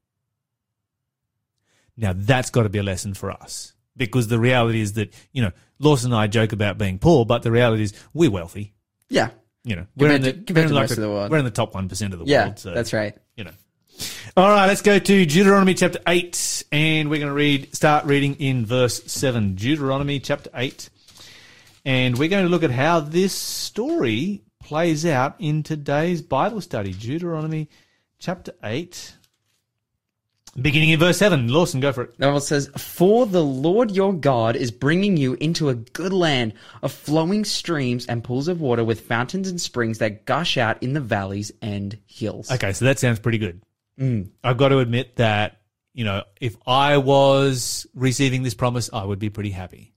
Now 1.97 2.13
that's 2.17 2.51
got 2.51 2.65
to 2.65 2.69
be 2.69 2.81
a 2.81 2.83
lesson 2.83 3.15
for 3.15 3.31
us 3.31 3.75
because 3.99 4.29
the 4.29 4.39
reality 4.39 4.81
is 4.81 4.95
that, 4.95 5.13
you 5.33 5.43
know, 5.43 5.51
Lawson 5.79 6.13
and 6.13 6.21
I 6.21 6.27
joke 6.27 6.53
about 6.53 6.79
being 6.79 6.99
poor, 6.99 7.27
but 7.27 7.43
the 7.43 7.51
reality 7.51 7.83
is 7.83 7.93
we're 8.15 8.31
wealthy. 8.31 8.75
Yeah. 9.09 9.31
You 9.65 9.77
know, 9.77 9.87
we're 9.97 10.13
in 10.13 10.23
the, 10.23 10.33
to- 10.33 10.55
we're 10.55 10.63
in 10.63 10.69
to 10.69 10.75
like 10.75 10.83
most 10.85 10.93
of 10.93 10.99
the 11.03 11.09
world. 11.09 11.31
We're 11.31 11.39
in 11.39 11.45
the 11.45 11.51
top 11.51 11.73
1% 11.75 12.13
of 12.13 12.19
the 12.21 12.25
Yeah. 12.25 12.45
world. 12.45 12.59
So, 12.59 12.73
That's 12.73 12.93
right. 12.93 13.15
you 13.37 13.45
know. 13.45 13.51
All 14.37 14.49
right, 14.49 14.67
let's 14.67 14.83
go 14.83 14.99
to 14.99 15.27
Deuteronomy 15.27 15.75
chapter 15.75 15.99
8 16.07 16.65
and 16.71 17.11
we're 17.11 17.19
going 17.19 17.29
to 17.31 17.35
read 17.35 17.75
start 17.75 18.05
reading 18.05 18.37
in 18.37 18.65
verse 18.65 19.03
7. 19.05 19.57
Deuteronomy 19.57 20.21
chapter 20.21 20.51
8. 20.55 20.89
And 21.85 22.17
we're 22.19 22.29
going 22.29 22.45
to 22.45 22.51
look 22.51 22.63
at 22.63 22.71
how 22.71 23.01
this 23.01 23.33
story 23.33 24.43
plays 24.63 25.05
out 25.07 25.35
in 25.39 25.63
today's 25.63 26.23
Bible 26.23 26.61
study. 26.61 26.93
Deuteronomy 26.93 27.69
chapter 28.19 28.53
8 28.63 29.15
beginning 30.61 30.91
in 30.91 30.99
verse 30.99 31.19
7. 31.19 31.49
Lawson, 31.49 31.81
go 31.81 31.93
for 31.93 32.03
it. 32.03 32.19
The 32.19 32.27
Bible 32.27 32.41
says, 32.41 32.69
For 32.77 33.27
the 33.27 33.45
Lord 33.45 33.91
your 33.91 34.13
God 34.13 34.57
is 34.57 34.71
bringing 34.71 35.17
you 35.17 35.35
into 35.35 35.69
a 35.69 35.75
good 35.75 36.13
land 36.13 36.55
of 36.83 36.93
flowing 36.93 37.45
streams 37.45 38.07
and 38.07 38.25
pools 38.25 38.49
of 38.49 38.61
water 38.61 38.85
with 38.85 39.01
fountains 39.01 39.49
and 39.49 39.61
springs 39.61 39.99
that 39.99 40.27
gush 40.27 40.57
out 40.57 40.83
in 40.83 40.93
the 40.93 41.01
valleys 41.01 41.53
and 41.63 41.99
hills. 42.07 42.51
Okay, 42.51 42.73
so 42.73 42.85
that 42.85 42.99
sounds 42.99 43.19
pretty 43.19 43.39
good. 43.39 43.63
Mm. 43.99 44.31
I've 44.45 44.57
got 44.57 44.69
to 44.69 44.79
admit 44.79 45.17
that, 45.17 45.61
you 45.95 46.05
know, 46.05 46.23
if 46.41 46.57
I 46.67 46.99
was 46.99 47.87
receiving 47.95 48.43
this 48.43 48.55
promise, 48.55 48.91
I 48.93 49.05
would 49.05 49.19
be 49.19 49.31
pretty 49.31 49.51
happy. 49.51 49.93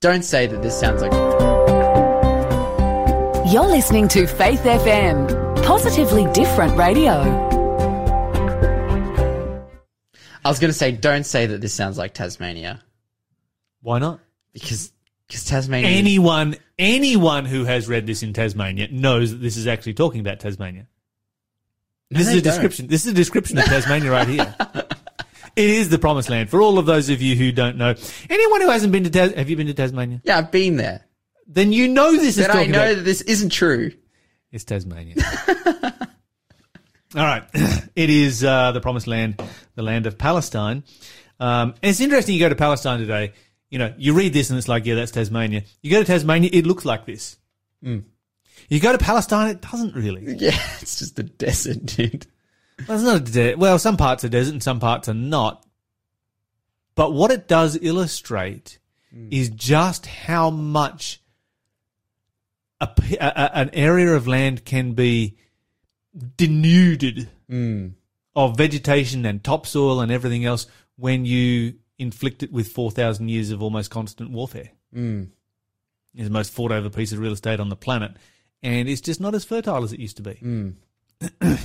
Don't 0.00 0.24
say 0.24 0.46
that 0.46 0.62
this 0.62 0.78
sounds 0.78 1.02
like. 1.02 1.12
You're 3.52 3.66
listening 3.66 4.06
to 4.08 4.26
Faith 4.26 4.62
FM, 4.62 5.64
positively 5.64 6.30
different 6.32 6.76
radio. 6.76 7.59
I 10.44 10.48
was 10.48 10.58
going 10.58 10.70
to 10.72 10.76
say, 10.78 10.92
don't 10.92 11.24
say 11.24 11.46
that 11.46 11.60
this 11.60 11.74
sounds 11.74 11.98
like 11.98 12.14
Tasmania. 12.14 12.82
Why 13.82 13.98
not? 13.98 14.20
Because 14.52 14.92
because 15.26 15.44
Tasmania. 15.44 15.88
anyone 15.90 16.56
anyone 16.78 17.44
who 17.44 17.64
has 17.64 17.88
read 17.88 18.06
this 18.06 18.22
in 18.22 18.32
Tasmania 18.32 18.88
knows 18.90 19.30
that 19.32 19.38
this 19.38 19.56
is 19.56 19.66
actually 19.66 19.94
talking 19.94 20.20
about 20.20 20.40
Tasmania. 20.40 20.86
This 22.10 22.26
they 22.26 22.32
is 22.34 22.38
a 22.38 22.42
don't. 22.42 22.52
description. 22.52 22.86
This 22.88 23.06
is 23.06 23.12
a 23.12 23.14
description 23.14 23.58
of 23.58 23.64
Tasmania 23.64 24.10
right 24.10 24.28
here. 24.28 24.54
It 25.56 25.68
is 25.68 25.88
the 25.88 25.98
promised 25.98 26.30
land. 26.30 26.48
For 26.48 26.62
all 26.62 26.78
of 26.78 26.86
those 26.86 27.10
of 27.10 27.20
you 27.20 27.34
who 27.34 27.50
don't 27.50 27.76
know, 27.76 27.94
anyone 28.30 28.60
who 28.60 28.70
hasn't 28.70 28.92
been 28.92 29.02
to 29.04 29.10
Tas- 29.10 29.32
have 29.34 29.50
you 29.50 29.56
been 29.56 29.66
to 29.66 29.74
Tasmania? 29.74 30.20
Yeah, 30.24 30.38
I've 30.38 30.52
been 30.52 30.76
there. 30.76 31.04
Then 31.48 31.72
you 31.72 31.88
know 31.88 32.12
this 32.12 32.22
is 32.22 32.36
Then 32.36 32.50
I 32.50 32.54
talking 32.54 32.70
know 32.70 32.82
about 32.84 32.96
that 32.98 33.02
this 33.02 33.20
isn't 33.22 33.50
true. 33.50 33.90
it's 34.52 34.62
Tasmania. 34.64 35.16
All 37.16 37.24
right. 37.24 37.44
It 37.96 38.08
is 38.08 38.42
uh, 38.44 38.70
the 38.72 38.80
promised 38.80 39.08
land, 39.08 39.42
the 39.74 39.82
land 39.82 40.06
of 40.06 40.16
Palestine. 40.16 40.84
Um, 41.38 41.70
and 41.82 41.90
it's 41.90 42.00
interesting 42.00 42.34
you 42.34 42.40
go 42.40 42.48
to 42.48 42.54
Palestine 42.54 42.98
today. 43.00 43.32
You 43.68 43.78
know, 43.78 43.92
you 43.98 44.14
read 44.14 44.32
this 44.32 44.48
and 44.48 44.58
it's 44.58 44.68
like, 44.68 44.86
yeah, 44.86 44.94
that's 44.94 45.10
Tasmania. 45.10 45.64
You 45.82 45.90
go 45.90 45.98
to 45.98 46.04
Tasmania, 46.06 46.48
it 46.52 46.66
looks 46.66 46.84
like 46.86 47.04
this. 47.04 47.36
You 48.68 48.80
go 48.80 48.92
to 48.92 48.98
Palestine, 48.98 49.48
it 49.50 49.60
doesn't 49.60 49.94
really. 49.94 50.22
Yeah, 50.38 50.56
it's 50.80 51.00
just 51.00 51.18
a 51.18 51.24
desert, 51.24 51.84
dude. 51.84 52.26
Well, 52.88 52.96
it's 52.96 53.04
not 53.04 53.16
a 53.28 53.32
de- 53.32 53.54
well, 53.56 53.78
some 53.78 53.96
parts 53.98 54.24
are 54.24 54.28
desert 54.28 54.52
and 54.52 54.62
some 54.62 54.80
parts 54.80 55.08
are 55.08 55.14
not. 55.14 55.66
But 56.94 57.12
what 57.12 57.30
it 57.32 57.48
does 57.48 57.76
illustrate 57.82 58.78
is 59.30 59.50
just 59.50 60.06
how 60.06 60.48
much 60.50 61.20
a- 62.80 62.88
a- 63.20 63.56
an 63.58 63.70
area 63.74 64.14
of 64.14 64.26
land 64.28 64.64
can 64.64 64.92
be 64.92 65.36
denuded 66.36 67.28
of 68.34 68.56
vegetation 68.56 69.24
and 69.26 69.42
topsoil 69.42 70.00
and 70.00 70.10
everything 70.10 70.44
else 70.44 70.66
when 70.96 71.24
you 71.24 71.74
inflict 71.98 72.42
it 72.42 72.52
with 72.52 72.68
4,000 72.68 73.28
years 73.28 73.50
of 73.50 73.62
almost 73.62 73.90
constant 73.90 74.30
warfare. 74.30 74.70
Mm. 74.94 75.28
It's 76.14 76.24
the 76.24 76.30
most 76.30 76.52
fought 76.52 76.72
over 76.72 76.90
piece 76.90 77.12
of 77.12 77.18
real 77.18 77.32
estate 77.32 77.60
on 77.60 77.68
the 77.68 77.76
planet. 77.76 78.12
And 78.62 78.88
it's 78.88 79.00
just 79.00 79.20
not 79.20 79.34
as 79.34 79.44
fertile 79.44 79.84
as 79.84 79.92
it 79.92 80.00
used 80.00 80.16
to 80.16 80.22
be. 80.22 80.38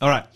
All 0.00 0.08
right. 0.08 0.26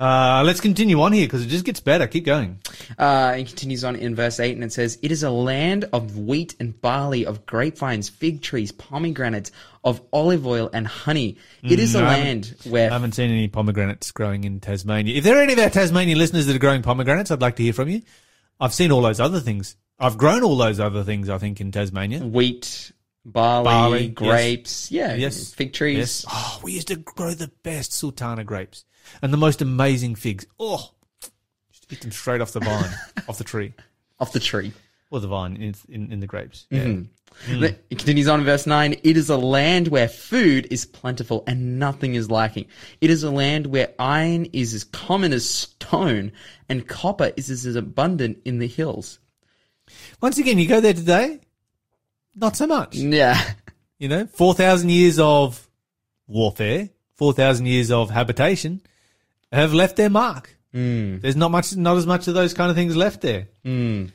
Uh, 0.00 0.42
let's 0.46 0.60
continue 0.60 1.00
on 1.02 1.12
here 1.12 1.26
because 1.26 1.44
it 1.44 1.48
just 1.48 1.64
gets 1.66 1.78
better. 1.78 2.06
Keep 2.06 2.24
going. 2.24 2.58
Uh, 2.98 3.34
it 3.36 3.46
continues 3.48 3.84
on 3.84 3.96
in 3.96 4.14
verse 4.14 4.40
8 4.40 4.54
and 4.54 4.64
it 4.64 4.72
says, 4.72 4.98
It 5.02 5.12
is 5.12 5.22
a 5.22 5.30
land 5.30 5.84
of 5.92 6.16
wheat 6.16 6.54
and 6.58 6.80
barley, 6.80 7.26
of 7.26 7.44
grapevines, 7.44 8.08
fig 8.08 8.40
trees, 8.40 8.72
pomegranates, 8.72 9.52
of 9.84 10.00
olive 10.10 10.46
oil 10.46 10.70
and 10.72 10.86
honey. 10.86 11.36
It 11.62 11.78
is 11.78 11.94
a 11.94 12.00
Mm, 12.00 12.04
I 12.04 12.06
land 12.06 12.56
where 12.64 12.90
I 12.90 12.94
haven't 12.94 13.12
seen 13.12 13.30
any 13.30 13.48
pomegranates 13.48 14.10
growing 14.12 14.44
in 14.44 14.58
Tasmania. 14.60 15.14
If 15.16 15.24
there 15.24 15.36
are 15.38 15.42
any 15.42 15.52
of 15.52 15.58
our 15.58 15.68
Tasmanian 15.70 16.16
listeners 16.16 16.46
that 16.46 16.56
are 16.56 16.60
growing 16.60 16.80
pomegranates, 16.80 17.30
I'd 17.30 17.42
like 17.42 17.56
to 17.56 17.62
hear 17.62 17.74
from 17.74 17.90
you. 17.90 18.00
I've 18.58 18.72
seen 18.72 18.92
all 18.92 19.02
those 19.02 19.20
other 19.20 19.40
things. 19.40 19.76
I've 19.98 20.16
grown 20.16 20.42
all 20.42 20.56
those 20.56 20.80
other 20.80 21.04
things, 21.04 21.28
I 21.28 21.36
think, 21.36 21.60
in 21.60 21.72
Tasmania. 21.72 22.20
wheat, 22.20 22.90
barley, 23.24 23.64
Barley, 23.64 24.04
yes. 24.06 24.12
grapes, 24.14 24.90
yeah, 24.92 25.14
Yes. 25.14 25.52
fig 25.54 25.72
trees. 25.72 25.98
Yes. 25.98 26.24
Oh, 26.30 26.60
we 26.62 26.72
used 26.72 26.88
to 26.88 26.96
grow 26.96 27.34
the 27.34 27.50
best 27.62 27.92
sultana 27.92 28.44
grapes 28.44 28.84
and 29.22 29.32
the 29.32 29.36
most 29.36 29.60
amazing 29.62 30.14
figs. 30.14 30.46
Oh, 30.58 30.90
just 31.70 31.92
eat 31.92 32.00
them 32.00 32.12
straight 32.12 32.40
off 32.40 32.52
the 32.52 32.60
vine, 32.60 32.90
off 33.28 33.38
the 33.38 33.44
tree, 33.44 33.74
Off 34.18 34.32
the 34.32 34.40
tree. 34.40 34.72
or 35.10 35.20
the 35.20 35.28
vine 35.28 35.56
in, 35.56 35.74
in, 35.88 36.12
in 36.12 36.20
the 36.20 36.26
grapes. 36.26 36.66
Mm-hmm. 36.70 37.02
Yeah. 37.52 37.58
Then 37.60 37.76
It 37.90 37.98
continues 37.98 38.26
on 38.26 38.40
in 38.40 38.44
verse 38.44 38.66
9. 38.66 38.94
It 39.04 39.16
is 39.16 39.30
a 39.30 39.36
land 39.36 39.86
where 39.88 40.08
food 40.08 40.66
is 40.70 40.84
plentiful 40.84 41.44
and 41.46 41.78
nothing 41.78 42.14
is 42.16 42.28
lacking. 42.30 42.66
It 43.00 43.08
is 43.08 43.22
a 43.22 43.30
land 43.30 43.66
where 43.66 43.94
iron 44.00 44.46
is 44.46 44.74
as 44.74 44.82
common 44.84 45.32
as 45.32 45.48
stone 45.48 46.32
and 46.68 46.88
copper 46.88 47.32
is 47.36 47.48
as 47.50 47.76
abundant 47.76 48.38
in 48.44 48.58
the 48.58 48.66
hills. 48.66 49.20
Once 50.20 50.38
again, 50.38 50.58
you 50.58 50.66
go 50.66 50.80
there 50.80 50.92
today, 50.92 51.38
not 52.34 52.56
so 52.56 52.66
much. 52.66 52.96
Yeah. 52.96 53.40
You 53.98 54.08
know, 54.08 54.26
4,000 54.26 54.88
years 54.88 55.18
of 55.18 55.68
warfare, 56.26 56.88
4,000 57.16 57.66
years 57.66 57.90
of 57.90 58.10
habitation 58.10 58.80
have 59.52 59.74
left 59.74 59.96
their 59.96 60.10
mark. 60.10 60.56
Mm. 60.74 61.20
There's 61.20 61.36
not 61.36 61.50
much, 61.50 61.76
not 61.76 61.96
as 61.96 62.06
much 62.06 62.28
of 62.28 62.34
those 62.34 62.54
kind 62.54 62.70
of 62.70 62.76
things 62.76 62.96
left 62.96 63.20
there. 63.20 63.48
Mm. 63.64 64.10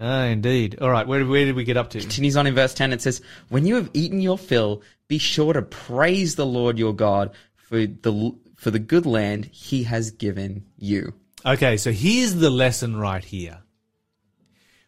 Ah, 0.00 0.24
indeed. 0.24 0.78
All 0.80 0.90
right. 0.90 1.06
Where, 1.06 1.24
where 1.26 1.44
did 1.44 1.56
we 1.56 1.64
get 1.64 1.76
up 1.76 1.90
to? 1.90 2.00
Continues 2.00 2.36
on 2.36 2.46
in 2.46 2.54
verse 2.54 2.74
10. 2.74 2.92
It 2.92 3.02
says, 3.02 3.20
When 3.48 3.66
you 3.66 3.76
have 3.76 3.90
eaten 3.94 4.20
your 4.20 4.38
fill, 4.38 4.82
be 5.08 5.18
sure 5.18 5.52
to 5.52 5.62
praise 5.62 6.36
the 6.36 6.46
Lord 6.46 6.78
your 6.78 6.94
God 6.94 7.32
for 7.56 7.86
the, 7.86 8.34
for 8.56 8.70
the 8.70 8.78
good 8.78 9.06
land 9.06 9.46
he 9.46 9.84
has 9.84 10.10
given 10.10 10.66
you. 10.78 11.14
Okay. 11.44 11.76
So 11.76 11.92
here's 11.92 12.36
the 12.36 12.50
lesson 12.50 12.96
right 12.96 13.24
here. 13.24 13.58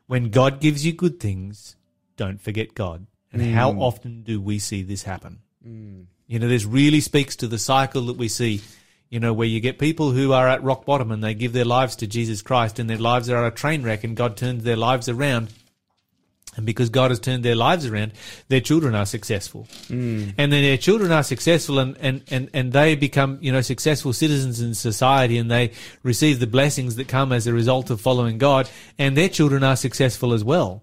When 0.06 0.30
God 0.30 0.60
gives 0.60 0.86
you 0.86 0.92
good 0.92 1.20
things, 1.20 1.76
don't 2.18 2.42
forget 2.42 2.74
God. 2.74 3.06
And 3.32 3.40
mm. 3.40 3.52
how 3.52 3.70
often 3.72 4.22
do 4.22 4.42
we 4.42 4.58
see 4.58 4.82
this 4.82 5.04
happen? 5.04 5.38
Mm. 5.66 6.06
You 6.26 6.38
know, 6.38 6.48
this 6.48 6.66
really 6.66 7.00
speaks 7.00 7.36
to 7.36 7.46
the 7.46 7.58
cycle 7.58 8.02
that 8.06 8.18
we 8.18 8.28
see, 8.28 8.60
you 9.08 9.20
know, 9.20 9.32
where 9.32 9.48
you 9.48 9.60
get 9.60 9.78
people 9.78 10.10
who 10.10 10.32
are 10.32 10.48
at 10.48 10.62
rock 10.62 10.84
bottom 10.84 11.10
and 11.10 11.24
they 11.24 11.32
give 11.32 11.54
their 11.54 11.64
lives 11.64 11.96
to 11.96 12.06
Jesus 12.06 12.42
Christ 12.42 12.78
and 12.78 12.90
their 12.90 12.98
lives 12.98 13.30
are 13.30 13.46
a 13.46 13.50
train 13.50 13.82
wreck 13.82 14.04
and 14.04 14.14
God 14.16 14.36
turns 14.36 14.64
their 14.64 14.76
lives 14.76 15.08
around. 15.08 15.48
And 16.56 16.66
because 16.66 16.90
God 16.90 17.12
has 17.12 17.20
turned 17.20 17.44
their 17.44 17.54
lives 17.54 17.86
around, 17.86 18.14
their 18.48 18.60
children 18.60 18.96
are 18.96 19.06
successful. 19.06 19.68
Mm. 19.86 20.34
And 20.36 20.52
then 20.52 20.62
their 20.62 20.76
children 20.76 21.12
are 21.12 21.22
successful 21.22 21.78
and, 21.78 21.96
and, 21.98 22.24
and, 22.32 22.50
and 22.52 22.72
they 22.72 22.96
become, 22.96 23.38
you 23.40 23.52
know, 23.52 23.60
successful 23.60 24.12
citizens 24.12 24.60
in 24.60 24.74
society 24.74 25.38
and 25.38 25.48
they 25.48 25.70
receive 26.02 26.40
the 26.40 26.48
blessings 26.48 26.96
that 26.96 27.06
come 27.06 27.32
as 27.32 27.46
a 27.46 27.52
result 27.52 27.90
of 27.90 28.00
following 28.00 28.38
God 28.38 28.68
and 28.98 29.16
their 29.16 29.28
children 29.28 29.62
are 29.62 29.76
successful 29.76 30.32
as 30.32 30.42
well. 30.42 30.82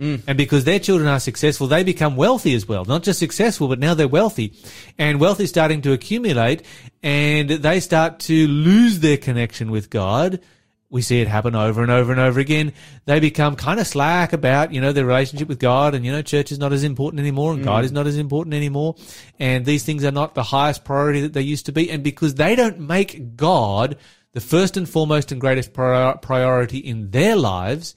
Mm. 0.00 0.22
And 0.26 0.38
because 0.38 0.64
their 0.64 0.78
children 0.78 1.08
are 1.08 1.20
successful, 1.20 1.66
they 1.66 1.84
become 1.84 2.16
wealthy 2.16 2.54
as 2.54 2.66
well. 2.66 2.84
Not 2.84 3.02
just 3.02 3.18
successful, 3.18 3.68
but 3.68 3.78
now 3.78 3.94
they're 3.94 4.08
wealthy. 4.08 4.54
And 4.98 5.20
wealth 5.20 5.40
is 5.40 5.50
starting 5.50 5.82
to 5.82 5.92
accumulate 5.92 6.62
and 7.02 7.50
they 7.50 7.80
start 7.80 8.20
to 8.20 8.46
lose 8.48 9.00
their 9.00 9.16
connection 9.16 9.70
with 9.70 9.90
God. 9.90 10.40
We 10.88 11.00
see 11.00 11.20
it 11.22 11.28
happen 11.28 11.54
over 11.54 11.82
and 11.82 11.90
over 11.90 12.12
and 12.12 12.20
over 12.20 12.38
again. 12.38 12.74
They 13.06 13.18
become 13.18 13.56
kind 13.56 13.80
of 13.80 13.86
slack 13.86 14.34
about, 14.34 14.74
you 14.74 14.80
know, 14.80 14.92
their 14.92 15.06
relationship 15.06 15.48
with 15.48 15.58
God 15.58 15.94
and, 15.94 16.04
you 16.04 16.12
know, 16.12 16.20
church 16.20 16.52
is 16.52 16.58
not 16.58 16.72
as 16.72 16.84
important 16.84 17.20
anymore 17.20 17.54
and 17.54 17.64
God 17.64 17.82
mm. 17.82 17.84
is 17.86 17.92
not 17.92 18.06
as 18.06 18.18
important 18.18 18.54
anymore. 18.54 18.96
And 19.38 19.64
these 19.64 19.84
things 19.84 20.04
are 20.04 20.10
not 20.10 20.34
the 20.34 20.42
highest 20.42 20.84
priority 20.84 21.22
that 21.22 21.32
they 21.32 21.42
used 21.42 21.66
to 21.66 21.72
be. 21.72 21.90
And 21.90 22.02
because 22.02 22.34
they 22.34 22.54
don't 22.56 22.80
make 22.80 23.36
God 23.36 23.96
the 24.32 24.40
first 24.40 24.76
and 24.76 24.88
foremost 24.88 25.32
and 25.32 25.40
greatest 25.40 25.72
prior- 25.72 26.16
priority 26.16 26.78
in 26.78 27.10
their 27.10 27.36
lives, 27.36 27.94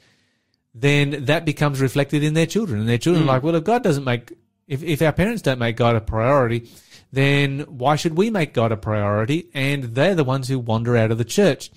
then 0.77 1.25
that 1.25 1.45
becomes 1.45 1.79
reflected 1.79 2.21
in 2.21 2.33
their 2.33 2.45
children. 2.45 2.81
And 2.81 2.89
their 2.89 2.97
children 2.97 3.23
are 3.23 3.27
like, 3.27 3.43
well, 3.43 3.55
if 3.55 3.63
God 3.63 3.81
doesn't 3.81 4.03
make, 4.03 4.33
if, 4.67 4.83
if 4.83 5.01
our 5.01 5.13
parents 5.13 5.41
don't 5.41 5.57
make 5.57 5.77
God 5.77 5.95
a 5.95 6.01
priority, 6.01 6.69
then 7.13 7.61
why 7.61 7.95
should 7.95 8.17
we 8.17 8.29
make 8.29 8.53
God 8.53 8.73
a 8.73 8.77
priority? 8.77 9.49
And 9.53 9.85
they're 9.85 10.15
the 10.15 10.25
ones 10.25 10.49
who 10.49 10.59
wander 10.59 10.97
out 10.97 11.11
of 11.11 11.17
the 11.17 11.23
church. 11.23 11.71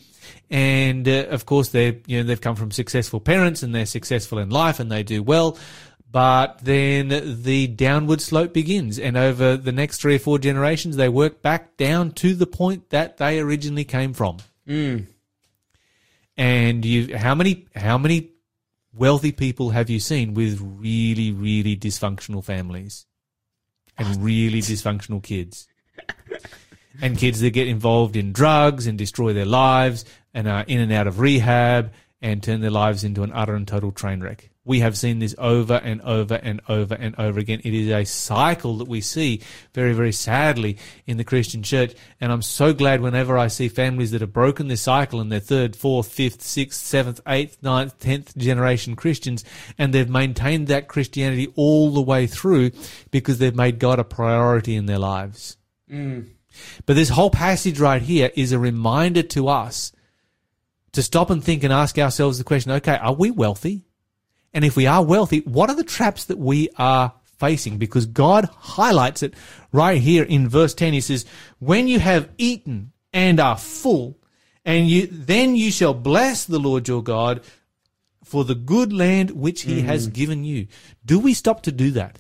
And 0.50 1.06
uh, 1.08 1.26
of 1.30 1.46
course, 1.46 1.68
they're, 1.68 1.94
you 2.06 2.18
know, 2.18 2.24
they've 2.24 2.40
come 2.40 2.56
from 2.56 2.72
successful 2.72 3.20
parents 3.20 3.62
and 3.62 3.72
they're 3.72 3.86
successful 3.86 4.38
in 4.38 4.50
life 4.50 4.80
and 4.80 4.90
they 4.90 5.04
do 5.04 5.22
well. 5.22 5.56
But 6.10 6.60
then 6.64 7.42
the 7.42 7.68
downward 7.68 8.20
slope 8.20 8.52
begins. 8.52 8.98
And 8.98 9.16
over 9.16 9.56
the 9.56 9.72
next 9.72 10.00
three 10.00 10.16
or 10.16 10.18
four 10.18 10.40
generations, 10.40 10.96
they 10.96 11.08
work 11.08 11.40
back 11.40 11.76
down 11.76 12.12
to 12.12 12.34
the 12.34 12.46
point 12.46 12.90
that 12.90 13.18
they 13.18 13.38
originally 13.38 13.84
came 13.84 14.12
from. 14.12 14.38
And 16.36 16.84
you, 16.84 17.16
how 17.16 17.34
many, 17.34 17.66
how 17.76 17.98
many 17.98 18.30
wealthy 18.98 19.32
people 19.32 19.70
have 19.70 19.88
you 19.88 20.00
seen 20.00 20.34
with 20.34 20.60
really, 20.60 21.30
really 21.32 21.76
dysfunctional 21.76 22.44
families 22.44 23.06
and 23.96 24.22
really 24.22 24.60
dysfunctional 24.60 25.22
kids? 25.22 25.68
and 27.00 27.16
kids 27.16 27.40
that 27.40 27.50
get 27.50 27.68
involved 27.68 28.16
in 28.16 28.32
drugs 28.32 28.86
and 28.86 28.98
destroy 28.98 29.32
their 29.32 29.44
lives 29.44 30.04
and 30.34 30.48
are 30.48 30.64
in 30.66 30.80
and 30.80 30.92
out 30.92 31.06
of 31.06 31.20
rehab 31.20 31.92
and 32.20 32.42
turn 32.42 32.60
their 32.60 32.70
lives 32.70 33.04
into 33.04 33.22
an 33.22 33.32
utter 33.32 33.54
and 33.54 33.68
total 33.68 33.92
train 33.92 34.20
wreck. 34.20 34.50
We 34.68 34.80
have 34.80 34.98
seen 34.98 35.18
this 35.18 35.34
over 35.38 35.76
and 35.76 36.02
over 36.02 36.34
and 36.34 36.60
over 36.68 36.94
and 36.94 37.14
over 37.18 37.40
again. 37.40 37.62
It 37.64 37.72
is 37.72 37.88
a 37.88 38.04
cycle 38.04 38.76
that 38.76 38.86
we 38.86 39.00
see 39.00 39.40
very, 39.72 39.94
very 39.94 40.12
sadly 40.12 40.76
in 41.06 41.16
the 41.16 41.24
Christian 41.24 41.62
church. 41.62 41.94
And 42.20 42.30
I'm 42.30 42.42
so 42.42 42.74
glad 42.74 43.00
whenever 43.00 43.38
I 43.38 43.48
see 43.48 43.68
families 43.68 44.10
that 44.10 44.20
have 44.20 44.34
broken 44.34 44.68
this 44.68 44.82
cycle 44.82 45.20
and 45.20 45.32
they're 45.32 45.40
third, 45.40 45.74
fourth, 45.74 46.12
fifth, 46.12 46.42
sixth, 46.42 46.84
seventh, 46.84 47.18
eighth, 47.26 47.56
ninth, 47.62 47.98
tenth 47.98 48.36
generation 48.36 48.94
Christians 48.94 49.42
and 49.78 49.94
they've 49.94 50.06
maintained 50.06 50.68
that 50.68 50.86
Christianity 50.86 51.50
all 51.56 51.90
the 51.90 52.02
way 52.02 52.26
through 52.26 52.72
because 53.10 53.38
they've 53.38 53.56
made 53.56 53.78
God 53.78 53.98
a 53.98 54.04
priority 54.04 54.76
in 54.76 54.84
their 54.84 54.98
lives. 54.98 55.56
Mm. 55.90 56.28
But 56.84 56.94
this 56.94 57.08
whole 57.08 57.30
passage 57.30 57.80
right 57.80 58.02
here 58.02 58.30
is 58.36 58.52
a 58.52 58.58
reminder 58.58 59.22
to 59.22 59.48
us 59.48 59.92
to 60.92 61.02
stop 61.02 61.30
and 61.30 61.42
think 61.42 61.64
and 61.64 61.72
ask 61.72 61.98
ourselves 61.98 62.36
the 62.36 62.44
question, 62.44 62.72
okay, 62.72 62.98
are 62.98 63.14
we 63.14 63.30
wealthy? 63.30 63.87
And 64.52 64.64
if 64.64 64.76
we 64.76 64.86
are 64.86 65.04
wealthy, 65.04 65.40
what 65.40 65.70
are 65.70 65.76
the 65.76 65.84
traps 65.84 66.24
that 66.26 66.38
we 66.38 66.70
are 66.76 67.12
facing? 67.38 67.78
Because 67.78 68.06
God 68.06 68.48
highlights 68.56 69.22
it 69.22 69.34
right 69.72 70.00
here 70.00 70.24
in 70.24 70.48
verse 70.48 70.74
10. 70.74 70.92
He 70.92 71.00
says, 71.00 71.24
when 71.58 71.86
you 71.88 72.00
have 72.00 72.30
eaten 72.38 72.92
and 73.12 73.40
are 73.40 73.58
full, 73.58 74.18
and 74.64 74.88
you, 74.88 75.06
then 75.10 75.56
you 75.56 75.70
shall 75.70 75.94
bless 75.94 76.44
the 76.44 76.58
Lord 76.58 76.88
your 76.88 77.02
God 77.02 77.42
for 78.22 78.44
the 78.44 78.54
good 78.54 78.92
land 78.92 79.30
which 79.30 79.62
he 79.62 79.80
has 79.82 80.08
mm. 80.08 80.12
given 80.12 80.44
you. 80.44 80.66
Do 81.04 81.18
we 81.18 81.32
stop 81.32 81.62
to 81.62 81.72
do 81.72 81.92
that? 81.92 82.18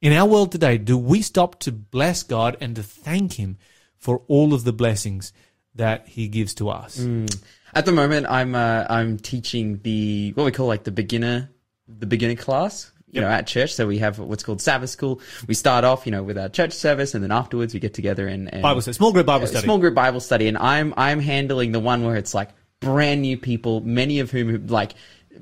In 0.00 0.14
our 0.14 0.26
world 0.26 0.50
today, 0.50 0.78
do 0.78 0.96
we 0.96 1.20
stop 1.20 1.60
to 1.60 1.72
bless 1.72 2.22
God 2.22 2.56
and 2.60 2.74
to 2.76 2.82
thank 2.82 3.34
Him 3.34 3.58
for 3.98 4.22
all 4.28 4.54
of 4.54 4.64
the 4.64 4.72
blessings 4.72 5.32
that 5.74 6.08
He 6.08 6.28
gives 6.28 6.54
to 6.54 6.70
us? 6.70 6.98
Mm. 6.98 7.42
At 7.74 7.86
the 7.86 7.92
moment, 7.92 8.26
I'm 8.28 8.54
uh, 8.54 8.86
I'm 8.88 9.18
teaching 9.18 9.80
the 9.82 10.32
what 10.34 10.44
we 10.44 10.52
call 10.52 10.66
like 10.66 10.84
the 10.84 10.92
beginner 10.92 11.50
the 11.88 12.06
beginner 12.06 12.36
class 12.36 12.92
you 13.12 13.20
know, 13.20 13.28
at 13.28 13.46
church. 13.46 13.74
So 13.74 13.86
we 13.86 13.98
have 13.98 14.18
what's 14.18 14.42
called 14.42 14.60
Sabbath 14.60 14.90
school. 14.90 15.20
We 15.46 15.54
start 15.54 15.84
off, 15.84 16.06
you 16.06 16.12
know, 16.12 16.22
with 16.22 16.38
our 16.38 16.48
church 16.48 16.72
service, 16.72 17.14
and 17.14 17.22
then 17.22 17.32
afterwards 17.32 17.74
we 17.74 17.80
get 17.80 17.94
together 17.94 18.26
and, 18.26 18.52
and 18.52 18.62
Bible 18.62 18.80
study, 18.80 18.94
small 18.94 19.12
group 19.12 19.26
Bible 19.26 19.44
a 19.44 19.48
study. 19.48 19.64
small 19.64 19.78
group 19.78 19.94
Bible 19.94 20.20
study, 20.20 20.48
and 20.48 20.56
I'm 20.56 20.94
I'm 20.96 21.20
handling 21.20 21.72
the 21.72 21.80
one 21.80 22.04
where 22.04 22.16
it's 22.16 22.34
like 22.34 22.50
brand 22.80 23.22
new 23.22 23.36
people, 23.36 23.80
many 23.80 24.20
of 24.20 24.30
whom 24.30 24.66
like 24.68 24.92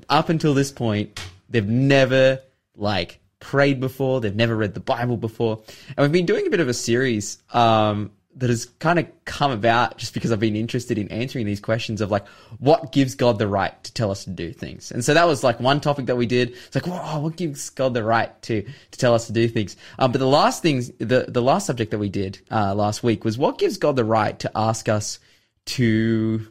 up 0.09 0.29
until 0.29 0.53
this 0.53 0.71
point 0.71 1.19
they've 1.49 1.67
never 1.67 2.39
like 2.75 3.19
prayed 3.39 3.79
before, 3.79 4.19
they've 4.21 4.35
never 4.35 4.55
read 4.55 4.73
the 4.73 4.79
Bible 4.79 5.17
before, 5.17 5.61
and 5.89 5.97
we've 5.97 6.11
been 6.11 6.25
doing 6.25 6.47
a 6.47 6.49
bit 6.49 6.59
of 6.59 6.67
a 6.67 6.73
series 6.73 7.37
um, 7.53 8.11
that 8.35 8.49
has 8.49 8.65
kind 8.65 8.99
of 8.99 9.07
come 9.25 9.51
about 9.51 9.97
just 9.97 10.13
because 10.13 10.31
I've 10.31 10.39
been 10.39 10.55
interested 10.55 10.97
in 10.97 11.07
answering 11.09 11.45
these 11.45 11.59
questions 11.59 11.99
of 11.99 12.11
like 12.11 12.27
what 12.59 12.91
gives 12.91 13.15
God 13.15 13.39
the 13.39 13.47
right 13.47 13.81
to 13.83 13.93
tell 13.93 14.11
us 14.11 14.23
to 14.25 14.29
do 14.29 14.53
things, 14.53 14.91
and 14.91 15.03
so 15.03 15.13
that 15.13 15.27
was 15.27 15.43
like 15.43 15.59
one 15.59 15.81
topic 15.81 16.05
that 16.05 16.15
we 16.15 16.25
did. 16.25 16.49
It's 16.51 16.75
like, 16.75 16.87
whoa, 16.87 17.19
what 17.19 17.35
gives 17.35 17.69
God 17.69 17.93
the 17.93 18.03
right 18.03 18.39
to 18.43 18.61
to 18.61 18.99
tell 18.99 19.13
us 19.13 19.27
to 19.27 19.33
do 19.33 19.47
things? 19.47 19.75
Um, 19.97 20.11
but 20.11 20.19
the 20.19 20.27
last 20.27 20.61
things, 20.61 20.91
the 20.99 21.25
the 21.27 21.41
last 21.41 21.65
subject 21.65 21.91
that 21.91 21.99
we 21.99 22.09
did 22.09 22.39
uh, 22.51 22.75
last 22.75 23.03
week 23.03 23.25
was 23.25 23.37
what 23.37 23.57
gives 23.57 23.77
God 23.77 23.95
the 23.95 24.05
right 24.05 24.37
to 24.39 24.51
ask 24.55 24.87
us 24.87 25.19
to 25.65 26.47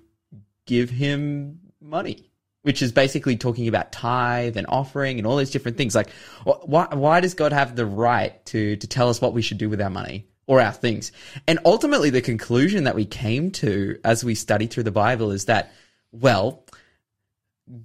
give 0.67 0.91
Him 0.91 1.61
money 1.81 2.25
which 2.63 2.83
is 2.83 2.93
basically 2.93 3.35
talking 3.35 3.67
about 3.67 3.93
tithe 3.93 4.57
and 4.59 4.67
offering 4.69 5.17
and 5.17 5.27
all 5.27 5.37
these 5.37 5.51
different 5.51 5.79
things. 5.79 5.95
Like, 5.95 6.11
wh- 6.45 6.69
why, 6.69 6.89
why 6.93 7.21
does 7.21 7.33
God 7.33 7.51
have 7.53 7.77
the 7.77 7.87
right 7.87 8.45
to, 8.47 8.77
to 8.77 8.87
tell 8.87 9.09
us 9.09 9.23
what 9.23 9.33
we 9.33 9.41
should 9.41 9.57
do 9.57 9.71
with 9.71 9.81
our 9.81 9.89
money 9.89 10.28
or 10.49 10.61
our 10.61 10.73
things? 10.73 11.13
And 11.47 11.61
ultimately, 11.65 12.11
the 12.11 12.21
conclusion 12.21 12.85
that 12.85 12.97
we 12.97 13.05
came 13.05 13.53
to 13.53 14.01
as 14.05 14.25
we 14.25 14.35
study 14.35 14.67
through 14.67 14.83
the 14.83 14.91
Bible 14.91 15.31
is 15.31 15.45
that, 15.45 15.73
well, 16.11 16.65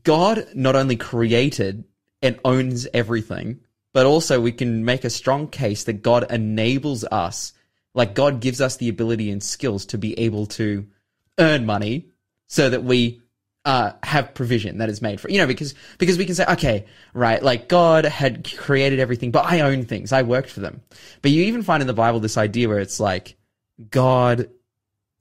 God 0.03 0.48
not 0.55 0.75
only 0.75 0.96
created 0.96 1.84
and 2.24 2.39
owns 2.43 2.88
everything, 2.93 3.60
but 3.93 4.08
also 4.08 4.41
we 4.41 4.51
can 4.51 4.84
make 4.84 5.03
a 5.03 5.10
strong 5.10 5.48
case 5.48 5.84
that 5.84 6.01
God 6.01 6.32
enables 6.32 7.03
us, 7.03 7.53
like 7.93 8.15
God 8.15 8.39
gives 8.39 8.62
us 8.62 8.77
the 8.77 8.89
ability 8.89 9.29
and 9.29 9.43
skills 9.43 9.86
to 9.88 9.98
be 9.98 10.17
able 10.17 10.48
to 10.48 10.88
earn 11.38 11.65
money 11.65 12.10
so 12.48 12.70
that 12.70 12.84
we 12.84 13.22
uh, 13.65 13.93
have 14.03 14.34
provision 14.34 14.79
that 14.79 14.89
is 14.89 15.01
made 15.01 15.22
for 15.22 15.29
you 15.29 15.38
know 15.38 15.48
because 15.48 15.74
because 15.98 16.17
we 16.17 16.25
can 16.25 16.36
say 16.36 16.46
okay 16.50 16.86
right 17.13 17.41
like 17.41 17.70
God 17.70 18.03
had 18.03 18.51
created 18.58 19.00
everything 19.00 19.32
but 19.32 19.46
I 19.46 19.62
own 19.62 19.86
things. 19.86 20.12
I 20.12 20.24
worked 20.24 20.50
for 20.50 20.60
them. 20.60 20.82
But 21.22 21.32
you 21.32 21.43
even 21.43 21.63
find 21.63 21.82
in 21.82 21.88
the 21.88 21.93
Bible 21.93 22.20
this 22.20 22.38
idea 22.38 22.67
where 22.67 22.79
it's 22.79 23.00
like 23.00 23.38
God 23.89 24.50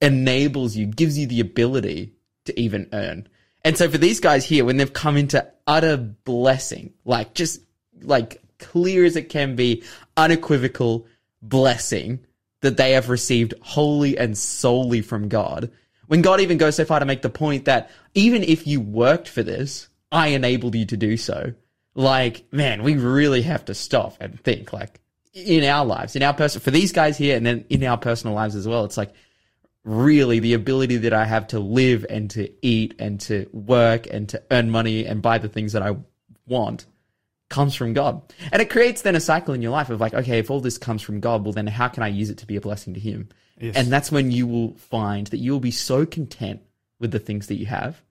enables 0.01 0.77
you 0.77 0.87
gives 0.87 1.17
you 1.17 1.27
the 1.27 1.41
ability 1.41 2.15
to 2.47 2.59
even 2.59 2.89
earn. 2.93 3.29
And 3.65 3.79
so 3.79 3.89
for 3.89 3.99
these 3.99 4.19
guys 4.19 4.45
here 4.45 4.65
when 4.65 4.77
they've 4.77 4.93
come 4.93 5.17
into 5.17 5.47
utter 5.69 5.97
blessing 5.97 6.93
like 7.05 7.35
just 7.35 7.61
like 8.01 8.43
clear 8.59 9.05
as 9.05 9.15
it 9.15 9.29
can 9.29 9.55
be 9.55 9.85
unequivocal 10.17 11.07
blessing 11.43 12.25
that 12.61 12.77
they 12.77 12.93
have 12.93 13.09
received 13.09 13.55
wholly 13.61 14.19
and 14.19 14.37
solely 14.37 15.01
from 15.01 15.29
God 15.29 15.71
when 16.07 16.23
God 16.23 16.41
even 16.41 16.59
goes 16.59 16.77
so 16.77 16.85
far 16.85 17.01
to 17.01 17.07
make 17.07 17.23
the 17.23 17.31
point 17.31 17.65
that 17.67 17.91
even 18.15 18.43
if 18.43 18.67
you 18.67 18.81
worked 18.81 19.29
for 19.29 19.43
this, 19.43 19.89
I 20.11 20.29
enabled 20.29 20.75
you 20.75 20.87
to 20.87 20.97
do 20.97 21.17
so. 21.17 21.55
Like, 21.95 22.45
man, 22.53 22.83
we 22.83 22.97
really 22.97 23.43
have 23.43 23.67
to 23.67 23.75
stop 23.75 24.17
and 24.21 24.39
think 24.41 24.73
like 24.73 25.01
in 25.35 25.65
our 25.65 25.85
lives, 25.85 26.17
in 26.17 26.23
our 26.23 26.35
person, 26.35 26.61
for 26.61 26.71
these 26.71 26.93
guys 26.93 27.17
here 27.17 27.37
and 27.37 27.45
then 27.45 27.65
in 27.69 27.85
our 27.85 27.99
personal 27.99 28.35
lives 28.35 28.55
as 28.55 28.69
well. 28.69 28.85
It's 28.85 28.97
like 28.97 29.13
really 29.85 30.39
the 30.39 30.55
ability 30.55 30.99
that 30.99 31.13
I 31.13 31.25
have 31.25 31.49
to 31.49 31.59
live 31.59 32.07
and 32.09 32.31
to 32.31 32.51
eat 32.65 32.95
and 32.99 33.21
to 33.23 33.49
work 33.53 34.07
and 34.11 34.29
to 34.31 34.43
earn 34.51 34.71
money 34.71 35.07
and 35.07 35.23
buy 35.23 35.39
the 35.39 35.49
things 35.49 35.73
that 35.73 35.83
I 35.83 35.97
want 36.47 36.87
comes 37.49 37.75
from 37.75 37.93
God. 37.93 38.23
And 38.51 38.63
it 38.63 38.71
creates 38.71 39.03
then 39.03 39.17
a 39.17 39.21
cycle 39.21 39.55
in 39.55 39.63
your 39.63 39.73
life 39.73 39.91
of 39.91 40.01
like, 40.01 40.15
okay, 40.15 40.39
if 40.39 40.51
all 40.51 40.61
this 40.61 40.79
comes 40.79 41.03
from 41.03 41.21
God, 41.21 41.45
well 41.45 41.53
then 41.53 41.67
how 41.67 41.89
can 41.89 42.03
I 42.03 42.09
use 42.09 42.31
it 42.31 42.39
to 42.39 42.47
be 42.47 42.57
a 42.57 42.61
blessing 42.61 42.95
to 42.95 43.01
him? 43.01 43.29
Yes. 43.63 43.77
And 43.77 43.93
that's 43.93 44.11
when 44.11 44.33
you 44.33 44.49
will 44.49 44.75
find 44.75 45.29
that 45.29 45.39
you'll 45.39 45.61
be 45.61 45.71
so 45.71 46.05
content 46.05 46.63
with 46.99 47.13
the 47.13 47.21
things 47.21 47.47
that 47.47 47.55
you 47.55 47.67
have 47.67 48.03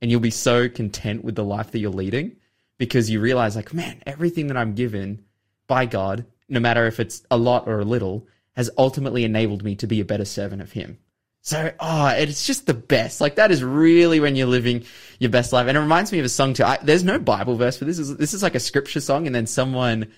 and 0.00 0.10
you'll 0.10 0.20
be 0.20 0.30
so 0.30 0.66
content 0.66 1.22
with 1.22 1.34
the 1.34 1.44
life 1.44 1.72
that 1.72 1.78
you're 1.78 1.90
leading 1.90 2.36
because 2.78 3.10
you 3.10 3.20
realize 3.20 3.54
like, 3.54 3.74
man, 3.74 4.02
everything 4.06 4.46
that 4.46 4.56
I'm 4.56 4.74
given 4.74 5.22
by 5.66 5.84
God, 5.84 6.24
no 6.48 6.58
matter 6.58 6.86
if 6.86 7.00
it's 7.00 7.22
a 7.30 7.36
lot 7.36 7.68
or 7.68 7.80
a 7.80 7.84
little, 7.84 8.26
has 8.56 8.70
ultimately 8.78 9.24
enabled 9.24 9.62
me 9.62 9.76
to 9.76 9.86
be 9.86 10.00
a 10.00 10.06
better 10.06 10.24
servant 10.24 10.62
of 10.62 10.72
him. 10.72 10.96
So, 11.42 11.70
oh, 11.78 12.06
it's 12.08 12.46
just 12.46 12.66
the 12.66 12.72
best. 12.72 13.20
Like 13.20 13.34
that 13.34 13.50
is 13.50 13.62
really 13.62 14.20
when 14.20 14.36
you're 14.36 14.46
living 14.46 14.84
your 15.18 15.30
best 15.30 15.52
life. 15.52 15.66
And 15.66 15.76
it 15.76 15.80
reminds 15.80 16.12
me 16.12 16.18
of 16.18 16.24
a 16.24 16.30
song 16.30 16.54
too. 16.54 16.64
I, 16.64 16.78
there's 16.82 17.04
no 17.04 17.18
Bible 17.18 17.56
verse 17.56 17.76
for 17.76 17.84
this. 17.84 17.98
This 17.98 18.08
is, 18.08 18.16
this 18.16 18.32
is 18.32 18.42
like 18.42 18.54
a 18.54 18.60
scripture 18.60 19.00
song 19.00 19.26
and 19.26 19.34
then 19.34 19.46
someone 19.46 20.10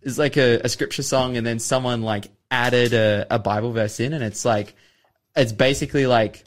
is 0.00 0.18
like 0.18 0.36
a, 0.36 0.58
a 0.64 0.68
scripture 0.68 1.04
song 1.04 1.36
and 1.36 1.46
then 1.46 1.60
someone 1.60 2.02
like 2.02 2.26
added 2.52 2.92
a, 2.92 3.26
a 3.30 3.38
Bible 3.38 3.72
verse 3.72 3.98
in 3.98 4.12
and 4.12 4.22
it's 4.22 4.44
like, 4.44 4.76
it's 5.34 5.52
basically 5.52 6.06
like, 6.06 6.44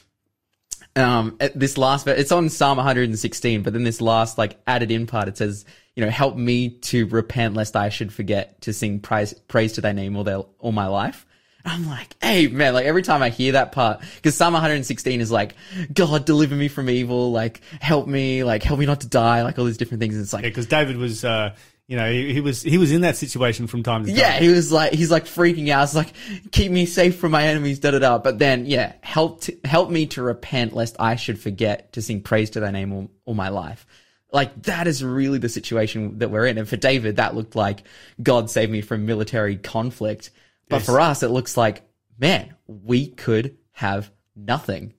um, 0.95 1.37
this 1.55 1.77
last, 1.77 2.05
verse, 2.05 2.17
it's 2.17 2.31
on 2.31 2.47
Psalm 2.47 2.77
116, 2.77 3.63
but 3.63 3.73
then 3.73 3.83
this 3.83 3.99
last 3.99 4.37
like 4.37 4.57
added 4.65 4.91
in 4.91 5.07
part, 5.07 5.27
it 5.27 5.35
says, 5.35 5.65
you 5.95 6.05
know, 6.05 6.09
help 6.09 6.37
me 6.37 6.69
to 6.69 7.07
repent 7.07 7.55
lest 7.55 7.75
I 7.75 7.89
should 7.89 8.13
forget 8.13 8.61
to 8.61 8.71
sing 8.71 8.99
praise, 8.99 9.33
praise 9.33 9.73
to 9.73 9.81
thy 9.81 9.91
name 9.91 10.15
all, 10.15 10.23
their, 10.23 10.43
all 10.59 10.71
my 10.71 10.87
life. 10.87 11.25
I'm 11.65 11.87
like, 11.87 12.15
hey 12.21 12.47
man, 12.47 12.75
like 12.75 12.85
every 12.85 13.01
time 13.01 13.23
I 13.23 13.29
hear 13.29 13.53
that 13.53 13.71
part, 13.71 14.01
because 14.15 14.37
Psalm 14.37 14.53
116 14.53 15.19
is 15.19 15.31
like, 15.31 15.55
God 15.91 16.25
deliver 16.25 16.53
me 16.53 16.67
from 16.67 16.89
evil, 16.89 17.31
like 17.31 17.61
help 17.81 18.07
me, 18.07 18.43
like 18.43 18.61
help 18.61 18.79
me 18.79 18.85
not 18.85 19.01
to 19.01 19.07
die, 19.07 19.41
like 19.41 19.57
all 19.57 19.65
these 19.65 19.77
different 19.77 20.01
things. 20.01 20.13
And 20.13 20.23
it's 20.23 20.31
like, 20.31 20.43
Yeah, 20.43 20.49
because 20.49 20.67
David 20.67 20.97
was, 20.97 21.25
uh, 21.25 21.55
you 21.87 21.97
know, 21.97 22.11
he, 22.11 22.33
he 22.33 22.41
was 22.41 22.63
he 22.63 22.77
was 22.77 22.91
in 22.91 23.01
that 23.01 23.15
situation 23.15 23.67
from 23.67 23.83
time 23.83 24.03
to 24.03 24.09
time. 24.09 24.17
Yeah, 24.17 24.39
he 24.39 24.49
was 24.49 24.71
like, 24.71 24.93
he's 24.93 25.11
like 25.11 25.25
freaking 25.25 25.69
out. 25.69 25.83
It's 25.83 25.93
like, 25.93 26.13
keep 26.51 26.71
me 26.71 26.85
safe 26.85 27.17
from 27.17 27.31
my 27.31 27.43
enemies, 27.47 27.79
da 27.79 27.91
da 27.91 27.99
da. 27.99 28.17
But 28.17 28.39
then, 28.39 28.65
yeah, 28.65 28.93
help, 29.01 29.41
to, 29.41 29.55
help 29.63 29.91
me 29.91 30.07
to 30.07 30.23
repent 30.23 30.73
lest 30.73 30.95
I 30.99 31.15
should 31.15 31.39
forget 31.39 31.93
to 31.93 32.01
sing 32.01 32.21
praise 32.21 32.51
to 32.51 32.59
thy 32.59 32.71
name 32.71 32.91
all, 32.91 33.11
all 33.25 33.33
my 33.35 33.49
life. 33.49 33.85
Like, 34.33 34.63
that 34.63 34.87
is 34.87 35.03
really 35.03 35.37
the 35.37 35.47
situation 35.47 36.17
that 36.19 36.29
we're 36.31 36.47
in. 36.47 36.57
And 36.57 36.67
for 36.67 36.75
David, 36.75 37.17
that 37.17 37.35
looked 37.35 37.55
like 37.55 37.83
God 38.21 38.49
save 38.49 38.69
me 38.69 38.81
from 38.81 39.05
military 39.05 39.55
conflict. 39.55 40.31
But 40.67 40.77
Yes. 40.77 40.85
for 40.87 40.99
us, 40.99 41.21
it 41.21 41.29
looks 41.29 41.55
like, 41.55 41.83
man, 42.17 42.55
we 42.67 43.07
could 43.07 43.57
have 43.73 44.11
nothing. 44.35 44.93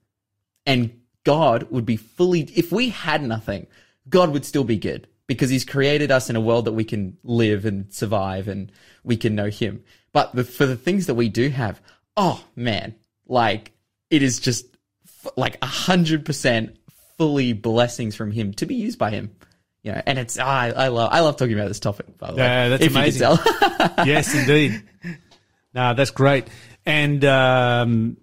And 0.65 1.01
God 1.25 1.67
would 1.69 1.85
be 1.85 1.97
fully, 1.97 2.41
if 2.55 2.71
we 2.71 2.89
had 2.89 3.21
nothing, 3.21 3.67
God 4.07 4.31
would 4.31 4.45
still 4.45 4.63
be 4.63 4.77
good 4.77 5.07
because 5.27 5.49
he's 5.49 5.65
created 5.65 6.09
us 6.11 6.29
in 6.29 6.35
a 6.35 6.41
world 6.41 6.65
that 6.65 6.71
we 6.71 6.83
can 6.83 7.17
live 7.23 7.65
and 7.65 7.93
survive 7.93 8.47
and 8.47 8.71
we 9.03 9.17
can 9.17 9.35
know 9.35 9.49
him. 9.49 9.83
But 10.13 10.33
the, 10.33 10.43
for 10.43 10.65
the 10.65 10.77
things 10.77 11.07
that 11.07 11.15
we 11.15 11.29
do 11.29 11.49
have, 11.49 11.81
oh 12.15 12.43
man, 12.55 12.95
like 13.27 13.73
it 14.09 14.23
is 14.23 14.39
just 14.39 14.65
f- 15.05 15.33
like 15.35 15.57
a 15.61 15.67
hundred 15.67 16.25
percent 16.25 16.77
fully 17.17 17.53
blessings 17.53 18.15
from 18.15 18.31
him 18.31 18.53
to 18.53 18.65
be 18.65 18.75
used 18.75 18.97
by 18.97 19.11
him. 19.11 19.35
You 19.83 19.93
know, 19.93 20.01
and 20.05 20.17
it's, 20.17 20.37
I, 20.39 20.69
I 20.69 20.87
love, 20.89 21.09
I 21.13 21.19
love 21.21 21.37
talking 21.37 21.53
about 21.53 21.67
this 21.67 21.79
topic, 21.79 22.17
by 22.17 22.31
the 22.31 22.37
way. 22.37 22.43
Yeah, 22.43 22.69
that's 22.69 22.83
if 22.83 22.91
amazing. 22.91 23.21
yes, 24.05 24.33
indeed. 24.35 24.83
No, 25.73 25.93
that's 25.93 26.11
great. 26.11 26.47
And 26.85 27.23
um, 27.23 28.17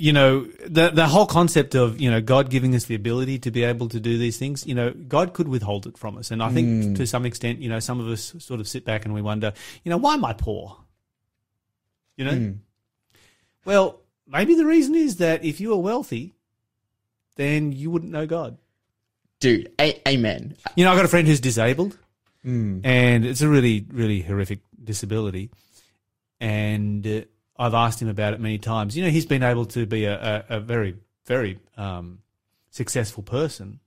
you 0.00 0.12
know, 0.12 0.44
the 0.64 0.90
the 0.90 1.08
whole 1.08 1.26
concept 1.26 1.74
of 1.74 2.00
you 2.00 2.08
know 2.08 2.20
God 2.20 2.50
giving 2.50 2.72
us 2.76 2.84
the 2.84 2.94
ability 2.94 3.40
to 3.40 3.50
be 3.50 3.64
able 3.64 3.88
to 3.88 3.98
do 3.98 4.16
these 4.16 4.38
things. 4.38 4.64
You 4.64 4.76
know, 4.76 4.92
God 4.92 5.34
could 5.34 5.48
withhold 5.48 5.88
it 5.88 5.98
from 5.98 6.16
us, 6.16 6.30
and 6.30 6.40
I 6.40 6.50
think 6.50 6.68
mm. 6.68 6.96
to 6.96 7.06
some 7.06 7.26
extent, 7.26 7.58
you 7.58 7.68
know, 7.68 7.80
some 7.80 7.98
of 7.98 8.06
us 8.06 8.32
sort 8.38 8.60
of 8.60 8.68
sit 8.68 8.84
back 8.84 9.04
and 9.04 9.12
we 9.12 9.22
wonder, 9.22 9.52
you 9.82 9.90
know, 9.90 9.96
why 9.96 10.14
am 10.14 10.24
I 10.24 10.34
poor? 10.34 10.76
You 12.16 12.26
know, 12.26 12.30
mm. 12.30 12.58
well, 13.64 14.00
maybe 14.28 14.54
the 14.54 14.64
reason 14.64 14.94
is 14.94 15.16
that 15.16 15.44
if 15.44 15.60
you 15.60 15.70
were 15.70 15.78
wealthy, 15.78 16.36
then 17.34 17.72
you 17.72 17.90
wouldn't 17.90 18.12
know 18.12 18.24
God. 18.24 18.56
Dude, 19.40 19.72
a- 19.80 20.00
amen. 20.08 20.56
You 20.76 20.84
know, 20.84 20.92
I've 20.92 20.96
got 20.96 21.06
a 21.06 21.08
friend 21.08 21.26
who's 21.26 21.40
disabled, 21.40 21.98
mm. 22.46 22.80
and 22.84 23.26
it's 23.26 23.40
a 23.40 23.48
really, 23.48 23.84
really 23.90 24.22
horrific 24.22 24.60
disability. 24.82 25.50
And 26.40 27.04
uh, 27.04 27.22
I've 27.58 27.74
asked 27.74 28.00
him 28.00 28.08
about 28.08 28.34
it 28.34 28.40
many 28.40 28.58
times. 28.58 28.96
You 28.96 29.04
know, 29.04 29.10
he's 29.10 29.26
been 29.26 29.42
able 29.42 29.66
to 29.66 29.84
be 29.86 30.04
a, 30.04 30.44
a, 30.48 30.56
a 30.56 30.60
very, 30.60 30.96
very 31.26 31.58
um, 31.76 32.20
successful 32.70 33.22
person 33.22 33.80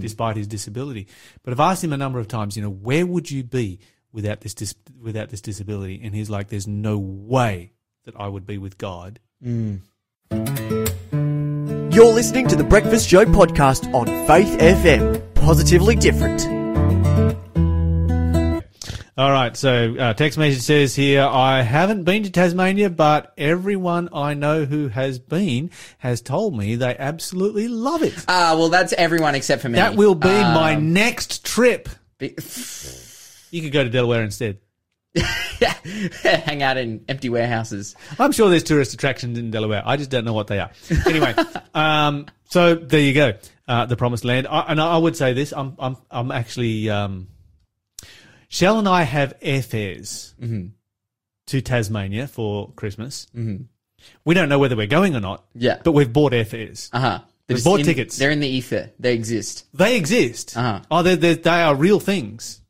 despite 0.00 0.36
his 0.36 0.46
disability. 0.46 1.08
But 1.42 1.52
I've 1.52 1.60
asked 1.60 1.84
him 1.84 1.92
a 1.92 1.96
number 1.96 2.18
of 2.18 2.28
times. 2.28 2.56
You 2.56 2.62
know, 2.62 2.70
where 2.70 3.04
would 3.06 3.30
you 3.30 3.42
be 3.44 3.80
without 4.12 4.40
this 4.40 4.54
dis- 4.54 4.74
without 5.00 5.28
this 5.28 5.40
disability? 5.40 6.00
And 6.02 6.14
he's 6.14 6.30
like, 6.30 6.48
"There's 6.48 6.66
no 6.66 6.98
way 6.98 7.72
that 8.04 8.14
I 8.18 8.28
would 8.28 8.46
be 8.46 8.58
with 8.58 8.78
God." 8.78 9.20
You're 11.90 12.14
listening 12.14 12.48
to 12.48 12.56
the 12.56 12.64
Breakfast 12.64 13.08
Show 13.08 13.24
podcast 13.24 13.92
on 13.92 14.06
Faith 14.26 14.58
FM. 14.58 15.34
Positively 15.34 15.96
different. 15.96 16.57
All 19.18 19.32
right. 19.32 19.56
So, 19.56 19.96
uh, 19.98 20.14
text 20.14 20.38
message 20.38 20.62
says 20.62 20.94
here, 20.94 21.22
I 21.24 21.62
haven't 21.62 22.04
been 22.04 22.22
to 22.22 22.30
Tasmania, 22.30 22.88
but 22.88 23.34
everyone 23.36 24.08
I 24.12 24.34
know 24.34 24.64
who 24.64 24.86
has 24.86 25.18
been 25.18 25.72
has 25.98 26.20
told 26.22 26.56
me 26.56 26.76
they 26.76 26.96
absolutely 26.96 27.66
love 27.66 28.04
it. 28.04 28.14
Ah, 28.28 28.54
well, 28.56 28.68
that's 28.68 28.92
everyone 28.92 29.34
except 29.34 29.60
for 29.60 29.68
me. 29.68 29.74
That 29.74 29.96
will 29.96 30.14
be 30.14 30.28
Um, 30.28 30.54
my 30.54 30.76
next 30.76 31.44
trip. 31.44 31.88
Be- 32.18 32.36
You 33.50 33.60
could 33.62 33.72
go 33.72 33.82
to 33.82 33.90
Delaware 33.90 34.22
instead. 34.22 34.58
yeah, 35.14 35.74
hang 36.22 36.62
out 36.62 36.76
in 36.76 37.04
empty 37.08 37.28
warehouses. 37.28 37.96
I'm 38.20 38.30
sure 38.30 38.50
there's 38.50 38.62
tourist 38.62 38.94
attractions 38.94 39.36
in 39.36 39.50
Delaware. 39.50 39.82
I 39.84 39.96
just 39.96 40.10
don't 40.10 40.26
know 40.26 40.32
what 40.34 40.46
they 40.46 40.60
are. 40.60 40.70
Anyway, 41.06 41.34
um, 41.74 42.26
so 42.44 42.76
there 42.76 43.00
you 43.00 43.14
go, 43.14 43.32
uh, 43.66 43.86
the 43.86 43.96
promised 43.96 44.24
land. 44.24 44.46
I, 44.46 44.60
and 44.68 44.80
I 44.80 44.96
would 44.96 45.16
say 45.16 45.32
this: 45.32 45.52
I'm, 45.52 45.74
I'm, 45.80 45.96
I'm 46.08 46.30
actually. 46.30 46.88
Um, 46.88 47.26
Shell 48.48 48.78
and 48.78 48.88
I 48.88 49.02
have 49.02 49.38
airfares 49.40 50.34
to 51.46 51.60
Tasmania 51.60 52.26
for 52.26 52.72
Christmas. 52.72 53.26
Mm-hmm. 53.36 53.64
We 54.24 54.34
don't 54.34 54.48
know 54.48 54.58
whether 54.58 54.76
we're 54.76 54.86
going 54.86 55.14
or 55.14 55.20
not. 55.20 55.44
Yeah. 55.54 55.80
but 55.84 55.92
we've 55.92 56.12
bought 56.12 56.32
airfares. 56.32 56.88
Uh 56.92 57.00
huh. 57.00 57.20
We've 57.48 57.64
bought 57.64 57.82
tickets. 57.82 58.18
They're 58.18 58.30
in 58.30 58.40
the 58.40 58.48
ether. 58.48 58.90
They 58.98 59.14
exist. 59.14 59.66
They 59.72 59.96
exist. 59.96 60.56
Uh-huh. 60.56 60.82
Oh, 60.90 61.02
they're, 61.02 61.16
they're, 61.16 61.34
they 61.34 61.62
are 61.62 61.74
real 61.74 61.98
things. 61.98 62.60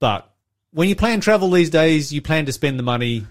But 0.00 0.30
when 0.72 0.88
you 0.88 0.96
plan 0.96 1.20
travel 1.20 1.50
these 1.50 1.68
days, 1.70 2.12
you 2.12 2.22
plan 2.22 2.46
to 2.46 2.52
spend 2.52 2.78
the 2.78 2.82
money. 2.82 3.26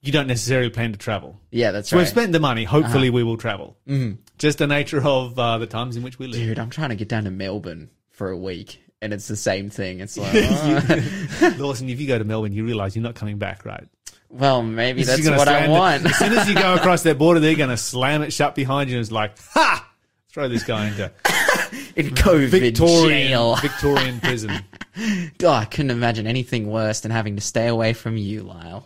You 0.00 0.10
don't 0.10 0.26
necessarily 0.26 0.70
plan 0.70 0.90
to 0.90 0.98
travel. 0.98 1.40
Yeah, 1.52 1.70
that's 1.70 1.86
right. 1.86 1.90
So 1.90 1.96
right. 1.96 2.00
we've 2.02 2.08
spent 2.08 2.32
the 2.32 2.40
money. 2.40 2.64
Hopefully, 2.64 3.10
we 3.10 3.22
will 3.22 3.36
travel. 3.36 3.76
Mm. 3.86 4.18
Just 4.38 4.58
the 4.58 4.66
nature 4.66 5.04
of 5.04 5.38
uh, 5.38 5.58
the 5.58 5.68
times 5.68 5.96
in 5.96 6.02
which 6.02 6.18
we 6.18 6.26
live. 6.26 6.40
Dude, 6.40 6.58
I'm 6.58 6.70
trying 6.70 6.88
to 6.88 6.96
get 6.96 7.08
down 7.08 7.24
to 7.24 7.30
Melbourne 7.30 7.90
for 8.10 8.30
a 8.30 8.36
week, 8.36 8.81
and 9.02 9.12
it's 9.12 9.28
the 9.28 9.36
same 9.36 9.68
thing. 9.68 10.00
It's 10.00 10.16
like, 10.16 10.30
oh, 10.34 11.54
Lawson, 11.58 11.88
if 11.90 12.00
you 12.00 12.06
go 12.06 12.18
to 12.18 12.24
Melbourne, 12.24 12.52
you 12.52 12.64
realise 12.64 12.96
you're 12.96 13.02
not 13.02 13.16
coming 13.16 13.36
back, 13.36 13.66
right? 13.66 13.86
well, 14.30 14.62
maybe 14.62 15.02
that's 15.02 15.28
what 15.28 15.46
I 15.46 15.68
want. 15.68 16.06
as 16.06 16.16
soon 16.16 16.32
as 16.32 16.48
you 16.48 16.54
go 16.54 16.74
across 16.76 17.02
that 17.02 17.18
border, 17.18 17.38
they're 17.38 17.54
going 17.54 17.68
to 17.68 17.76
slam 17.76 18.22
it 18.22 18.32
shut 18.32 18.54
behind 18.54 18.88
you. 18.88 18.96
And 18.96 19.02
it's 19.02 19.12
like, 19.12 19.38
ha! 19.38 19.88
Throw 20.30 20.48
this 20.48 20.64
guy 20.64 20.88
into 20.88 21.12
in 21.94 22.06
COVID 22.14 22.48
Victorian 22.48 23.28
jail. 23.28 23.56
Victorian 23.56 24.18
prison. 24.18 24.64
Oh, 25.42 25.48
I 25.48 25.66
couldn't 25.66 25.90
imagine 25.90 26.26
anything 26.26 26.70
worse 26.70 27.00
than 27.00 27.10
having 27.10 27.36
to 27.36 27.42
stay 27.42 27.66
away 27.66 27.92
from 27.92 28.16
you, 28.16 28.42
Lyle. 28.42 28.82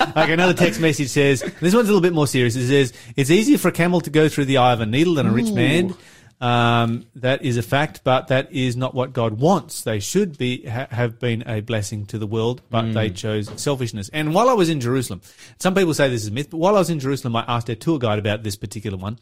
Okay, 0.00 0.32
another 0.32 0.52
text 0.54 0.80
message 0.80 1.08
says, 1.08 1.40
this 1.60 1.74
one's 1.74 1.88
a 1.88 1.92
little 1.92 2.00
bit 2.00 2.12
more 2.12 2.26
serious. 2.26 2.56
It 2.56 2.68
says, 2.68 2.92
it's 3.16 3.30
easier 3.30 3.56
for 3.56 3.68
a 3.68 3.72
camel 3.72 4.00
to 4.02 4.10
go 4.10 4.28
through 4.28 4.46
the 4.46 4.58
eye 4.58 4.72
of 4.72 4.80
a 4.80 4.86
needle 4.86 5.14
than 5.14 5.26
a 5.26 5.32
rich 5.32 5.50
man. 5.50 5.94
Um, 6.40 7.04
that 7.16 7.42
is 7.44 7.58
a 7.58 7.62
fact, 7.62 8.00
but 8.02 8.28
that 8.28 8.50
is 8.50 8.74
not 8.74 8.94
what 8.94 9.12
God 9.12 9.40
wants. 9.40 9.82
They 9.82 10.00
should 10.00 10.38
be 10.38 10.66
ha- 10.66 10.86
have 10.90 11.18
been 11.18 11.46
a 11.46 11.60
blessing 11.60 12.06
to 12.06 12.18
the 12.18 12.26
world, 12.26 12.62
but 12.70 12.94
they 12.94 13.10
chose 13.10 13.50
selfishness. 13.60 14.08
And 14.10 14.32
while 14.34 14.48
I 14.48 14.54
was 14.54 14.70
in 14.70 14.80
Jerusalem, 14.80 15.20
some 15.58 15.74
people 15.74 15.92
say 15.92 16.08
this 16.08 16.22
is 16.22 16.28
a 16.28 16.32
myth, 16.32 16.48
but 16.48 16.56
while 16.56 16.76
I 16.76 16.78
was 16.78 16.88
in 16.88 16.98
Jerusalem, 16.98 17.36
I 17.36 17.44
asked 17.46 17.68
our 17.68 17.76
tour 17.76 17.98
guide 17.98 18.18
about 18.18 18.42
this 18.42 18.56
particular 18.56 18.96
one, 18.96 19.18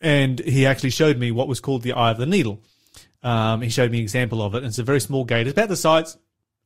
and 0.00 0.40
he 0.40 0.66
actually 0.66 0.90
showed 0.90 1.18
me 1.18 1.30
what 1.30 1.46
was 1.46 1.60
called 1.60 1.82
the 1.82 1.92
eye 1.92 2.10
of 2.10 2.18
the 2.18 2.26
needle. 2.26 2.60
Um, 3.22 3.62
he 3.62 3.70
showed 3.70 3.92
me 3.92 3.98
an 3.98 4.02
example 4.02 4.42
of 4.42 4.54
it, 4.54 4.58
and 4.58 4.66
it's 4.66 4.80
a 4.80 4.84
very 4.84 5.00
small 5.00 5.24
gate. 5.24 5.46
It's 5.46 5.52
about 5.52 5.68
the 5.68 5.76
size 5.76 6.16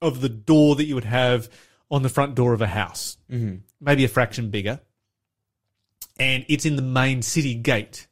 of 0.00 0.22
the 0.22 0.30
door 0.30 0.76
that 0.76 0.84
you 0.84 0.94
would 0.94 1.04
have 1.04 1.50
on 1.90 2.02
the 2.02 2.08
front 2.08 2.34
door 2.34 2.54
of 2.54 2.62
a 2.62 2.66
house, 2.66 3.18
mm-hmm. 3.30 3.56
maybe 3.80 4.04
a 4.04 4.08
fraction 4.08 4.48
bigger. 4.50 4.80
And 6.18 6.44
it's 6.48 6.64
in 6.64 6.76
the 6.76 6.82
main 6.82 7.22
city 7.22 7.54
gate. 7.54 8.06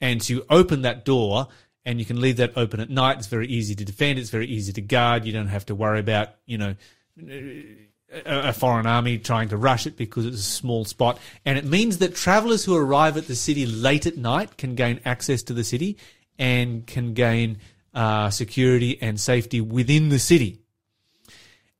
And 0.00 0.22
so 0.22 0.34
you 0.34 0.46
open 0.50 0.82
that 0.82 1.04
door 1.04 1.48
and 1.84 1.98
you 2.00 2.04
can 2.04 2.20
leave 2.20 2.38
that 2.38 2.52
open 2.56 2.80
at 2.80 2.90
night. 2.90 3.18
It's 3.18 3.28
very 3.28 3.46
easy 3.46 3.74
to 3.76 3.84
defend. 3.84 4.18
It's 4.18 4.30
very 4.30 4.46
easy 4.46 4.72
to 4.72 4.80
guard. 4.80 5.24
You 5.24 5.32
don't 5.32 5.48
have 5.48 5.66
to 5.66 5.74
worry 5.74 6.00
about, 6.00 6.30
you 6.46 6.58
know, 6.58 6.74
a, 7.20 8.48
a 8.48 8.52
foreign 8.52 8.86
army 8.86 9.18
trying 9.18 9.48
to 9.50 9.56
rush 9.56 9.86
it 9.86 9.96
because 9.96 10.26
it's 10.26 10.38
a 10.38 10.42
small 10.42 10.84
spot. 10.84 11.18
And 11.44 11.58
it 11.58 11.64
means 11.64 11.98
that 11.98 12.14
travelers 12.14 12.64
who 12.64 12.76
arrive 12.76 13.16
at 13.16 13.26
the 13.26 13.36
city 13.36 13.66
late 13.66 14.06
at 14.06 14.16
night 14.16 14.56
can 14.56 14.74
gain 14.74 15.00
access 15.04 15.42
to 15.44 15.52
the 15.52 15.64
city 15.64 15.96
and 16.38 16.86
can 16.86 17.14
gain 17.14 17.58
uh, 17.94 18.30
security 18.30 18.98
and 19.00 19.18
safety 19.18 19.60
within 19.60 20.08
the 20.08 20.18
city. 20.18 20.60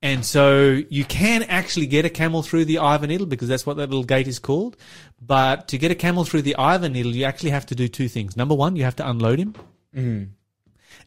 And 0.07 0.25
so 0.25 0.81
you 0.89 1.05
can 1.05 1.43
actually 1.43 1.89
get 1.89 2.05
a 2.05 2.09
camel 2.09 2.43
through 2.43 2.67
the 2.67 2.79
eye 2.79 2.95
of 2.95 3.03
a 3.03 3.09
needle 3.09 3.27
because 3.27 3.49
that's 3.49 3.67
what 3.67 3.77
that 3.79 3.91
little 3.91 4.05
gate 4.05 4.29
is 4.29 4.39
called. 4.39 4.77
But 5.21 5.67
to 5.69 5.79
get 5.79 5.91
a 5.91 5.97
camel 5.97 6.25
through 6.25 6.43
the 6.43 6.55
eye 6.55 6.77
of 6.77 6.85
a 6.85 6.89
needle, 6.89 7.13
you 7.13 7.25
actually 7.25 7.51
have 7.51 7.67
to 7.67 7.75
do 7.75 7.89
two 7.89 8.07
things. 8.07 8.37
Number 8.37 8.55
one, 8.55 8.77
you 8.77 8.85
have 8.85 8.95
to 8.97 9.09
unload 9.09 9.41
him. 9.41 9.57
Mm. 9.97 10.29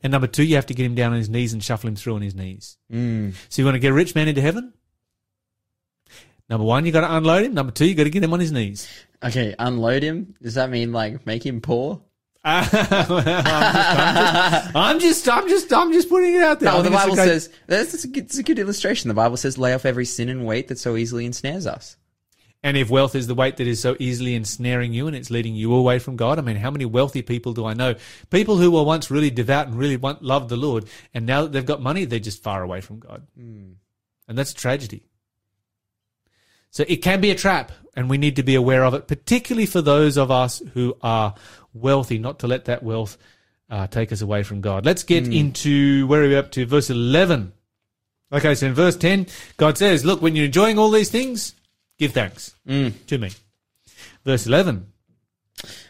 And 0.04 0.12
number 0.12 0.28
two, 0.28 0.44
you 0.44 0.56
have 0.56 0.66
to 0.66 0.74
get 0.74 0.86
him 0.86 0.96
down 0.96 1.14
on 1.14 1.18
his 1.18 1.30
knees 1.30 1.54
and 1.54 1.64
shuffle 1.64 1.88
him 1.88 1.96
through 1.96 2.16
on 2.16 2.22
his 2.22 2.36
knees. 2.36 2.78
Mm. 2.92 3.36
So 3.48 3.62
you 3.62 3.66
want 3.66 3.76
to 3.76 3.80
get 3.80 3.92
a 3.92 3.94
rich 3.94 4.16
man 4.16 4.28
into 4.28 4.42
heaven? 4.42 4.74
Number 6.50 6.66
one, 6.66 6.86
you 6.86 6.92
got 6.92 7.08
to 7.08 7.16
unload 7.16 7.46
him. 7.46 7.54
Number 7.54 7.72
two, 7.72 7.86
you 7.86 7.96
got 7.96 8.04
to 8.04 8.10
get 8.10 8.22
him 8.22 8.34
on 8.34 8.42
his 8.42 8.52
knees. 8.52 8.90
okay, 9.24 9.56
unload 9.58 10.04
him. 10.04 10.36
Does 10.42 10.56
that 10.56 10.70
mean 10.70 10.92
like 10.92 11.26
make 11.26 11.46
him 11.46 11.62
poor? 11.62 12.02
I'm 12.43 12.71
just, 14.99 15.28
I'm 15.28 15.49
just, 15.49 15.73
I'm 15.73 15.91
just 15.91 16.08
putting 16.08 16.36
it 16.36 16.41
out 16.41 16.62
there. 16.62 16.71
No, 16.71 16.82
the 16.82 16.89
think 16.89 16.95
it's 16.95 17.04
a 17.04 17.08
Bible 17.08 17.17
says 17.17 17.49
that's 17.67 17.93
it's 17.93 18.06
a, 18.06 18.08
good, 18.08 18.23
it's 18.25 18.38
a 18.38 18.43
good 18.43 18.60
illustration. 18.60 19.10
The 19.10 19.13
Bible 19.13 19.36
says, 19.36 19.58
"Lay 19.58 19.73
off 19.73 19.86
every 19.86 20.06
sin 20.06 20.30
and 20.30 20.45
weight 20.45 20.69
that 20.69 20.80
so 20.80 20.95
easily 20.95 21.25
ensnares 21.25 21.67
us." 21.67 21.97
And 22.62 22.75
if 22.75 22.89
wealth 22.89 23.15
is 23.15 23.28
the 23.28 23.36
weight 23.36 23.58
that 23.58 23.67
is 23.67 23.80
so 23.82 23.95
easily 23.99 24.36
ensnaring 24.36 24.93
you 24.93 25.08
and 25.08 25.15
it's 25.15 25.30
leading 25.30 25.56
you 25.56 25.73
away 25.73 25.97
from 25.99 26.17
God, 26.17 26.39
I 26.39 26.41
mean, 26.41 26.58
how 26.58 26.71
many 26.71 26.86
wealthy 26.86 27.21
people 27.21 27.54
do 27.54 27.65
I 27.65 27.73
know? 27.73 27.95
People 28.30 28.58
who 28.58 28.71
were 28.71 28.84
once 28.84 29.10
really 29.10 29.30
devout 29.30 29.67
and 29.67 29.78
really 29.78 29.95
want, 29.95 30.21
loved 30.21 30.49
the 30.49 30.58
Lord, 30.58 30.86
and 31.13 31.25
now 31.25 31.43
that 31.43 31.54
they've 31.54 31.65
got 31.65 31.82
money, 31.82 32.04
they're 32.06 32.19
just 32.19 32.43
far 32.43 32.62
away 32.62 32.82
from 32.82 32.99
God. 32.99 33.25
Hmm. 33.38 33.71
And 34.28 34.38
that's 34.38 34.52
a 34.52 34.56
tragedy. 34.56 35.09
So 36.72 36.86
it 36.88 36.98
can 36.98 37.22
be 37.22 37.32
a 37.32 37.36
trap, 37.36 37.72
and 37.96 38.10
we 38.10 38.18
need 38.18 38.36
to 38.36 38.44
be 38.44 38.56
aware 38.56 38.86
of 38.86 38.94
it, 38.94 39.08
particularly 39.08 39.66
for 39.66 39.82
those 39.82 40.18
of 40.18 40.32
us 40.32 40.62
who 40.74 40.96
are 41.02 41.34
wealthy, 41.74 42.18
not 42.20 42.40
to 42.40 42.48
let 42.48 42.66
that 42.66 42.84
wealth 42.84 43.18
uh, 43.70 43.88
take 43.88 44.12
us 44.12 44.22
away 44.22 44.44
from 44.44 44.62
God. 44.62 44.86
Let's 44.86 45.04
get 45.04 45.28
into 45.28 46.08
where 46.08 46.24
are 46.24 46.28
we 46.28 46.36
up 46.36 46.52
to? 46.52 46.66
Verse 46.66 46.90
11. 46.90 47.54
Okay, 48.32 48.54
so 48.56 48.68
in 48.68 48.74
verse 48.74 48.96
10, 48.96 49.28
God 49.58 49.78
says, 49.78 50.06
Look, 50.06 50.22
when 50.22 50.36
you're 50.36 50.46
enjoying 50.46 50.78
all 50.78 50.92
these 50.92 51.10
things, 51.10 51.56
give 51.98 52.14
thanks 52.14 52.56
to 53.08 53.18
me. 53.18 53.32
Verse 54.24 54.46
11. 54.46 54.92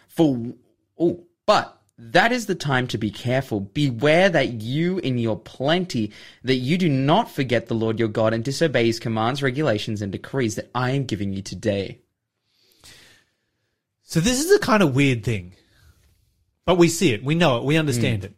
For 0.07 0.53
oh, 0.97 1.23
but 1.45 1.78
that 2.01 2.31
is 2.31 2.45
the 2.45 2.55
time 2.55 2.87
to 2.87 2.97
be 2.97 3.11
careful. 3.11 3.59
Beware 3.59 4.29
that 4.29 4.53
you, 4.61 4.99
in 4.99 5.17
your 5.17 5.37
plenty, 5.37 6.13
that 6.43 6.55
you 6.55 6.77
do 6.77 6.87
not 6.87 7.29
forget 7.29 7.67
the 7.67 7.73
Lord 7.73 7.99
your 7.99 8.07
God 8.07 8.33
and 8.33 8.41
disobey 8.41 8.85
His 8.85 9.01
commands, 9.01 9.43
regulations, 9.43 10.01
and 10.01 10.09
decrees 10.09 10.55
that 10.55 10.71
I 10.73 10.91
am 10.91 11.03
giving 11.03 11.33
you 11.33 11.41
today. 11.41 11.99
So 14.03 14.21
this 14.21 14.43
is 14.43 14.49
a 14.51 14.59
kind 14.59 14.81
of 14.81 14.95
weird 14.95 15.25
thing. 15.25 15.55
But 16.63 16.77
we 16.77 16.87
see 16.87 17.13
it, 17.13 17.23
we 17.23 17.35
know 17.35 17.57
it, 17.57 17.63
we 17.65 17.75
understand 17.75 18.19
hmm. 18.19 18.25
it. 18.27 18.33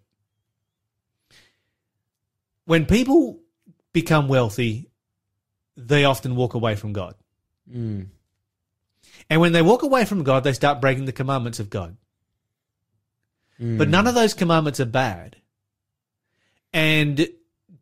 When 2.65 2.85
people 2.87 3.41
become 3.93 4.27
wealthy, 4.27 4.89
they 5.77 6.03
often 6.05 6.35
walk 6.35 6.55
away 6.55 6.75
from 6.75 6.93
God. 6.93 7.13
Hmm. 7.71 8.03
And 9.29 9.39
when 9.39 9.51
they 9.51 9.61
walk 9.61 9.83
away 9.83 10.05
from 10.05 10.23
God, 10.23 10.43
they 10.43 10.53
start 10.53 10.81
breaking 10.81 11.05
the 11.05 11.11
commandments 11.11 11.59
of 11.59 11.69
God. 11.69 11.97
But 13.63 13.89
none 13.89 14.07
of 14.07 14.15
those 14.15 14.33
commandments 14.33 14.79
are 14.79 14.85
bad. 14.85 15.35
And 16.73 17.27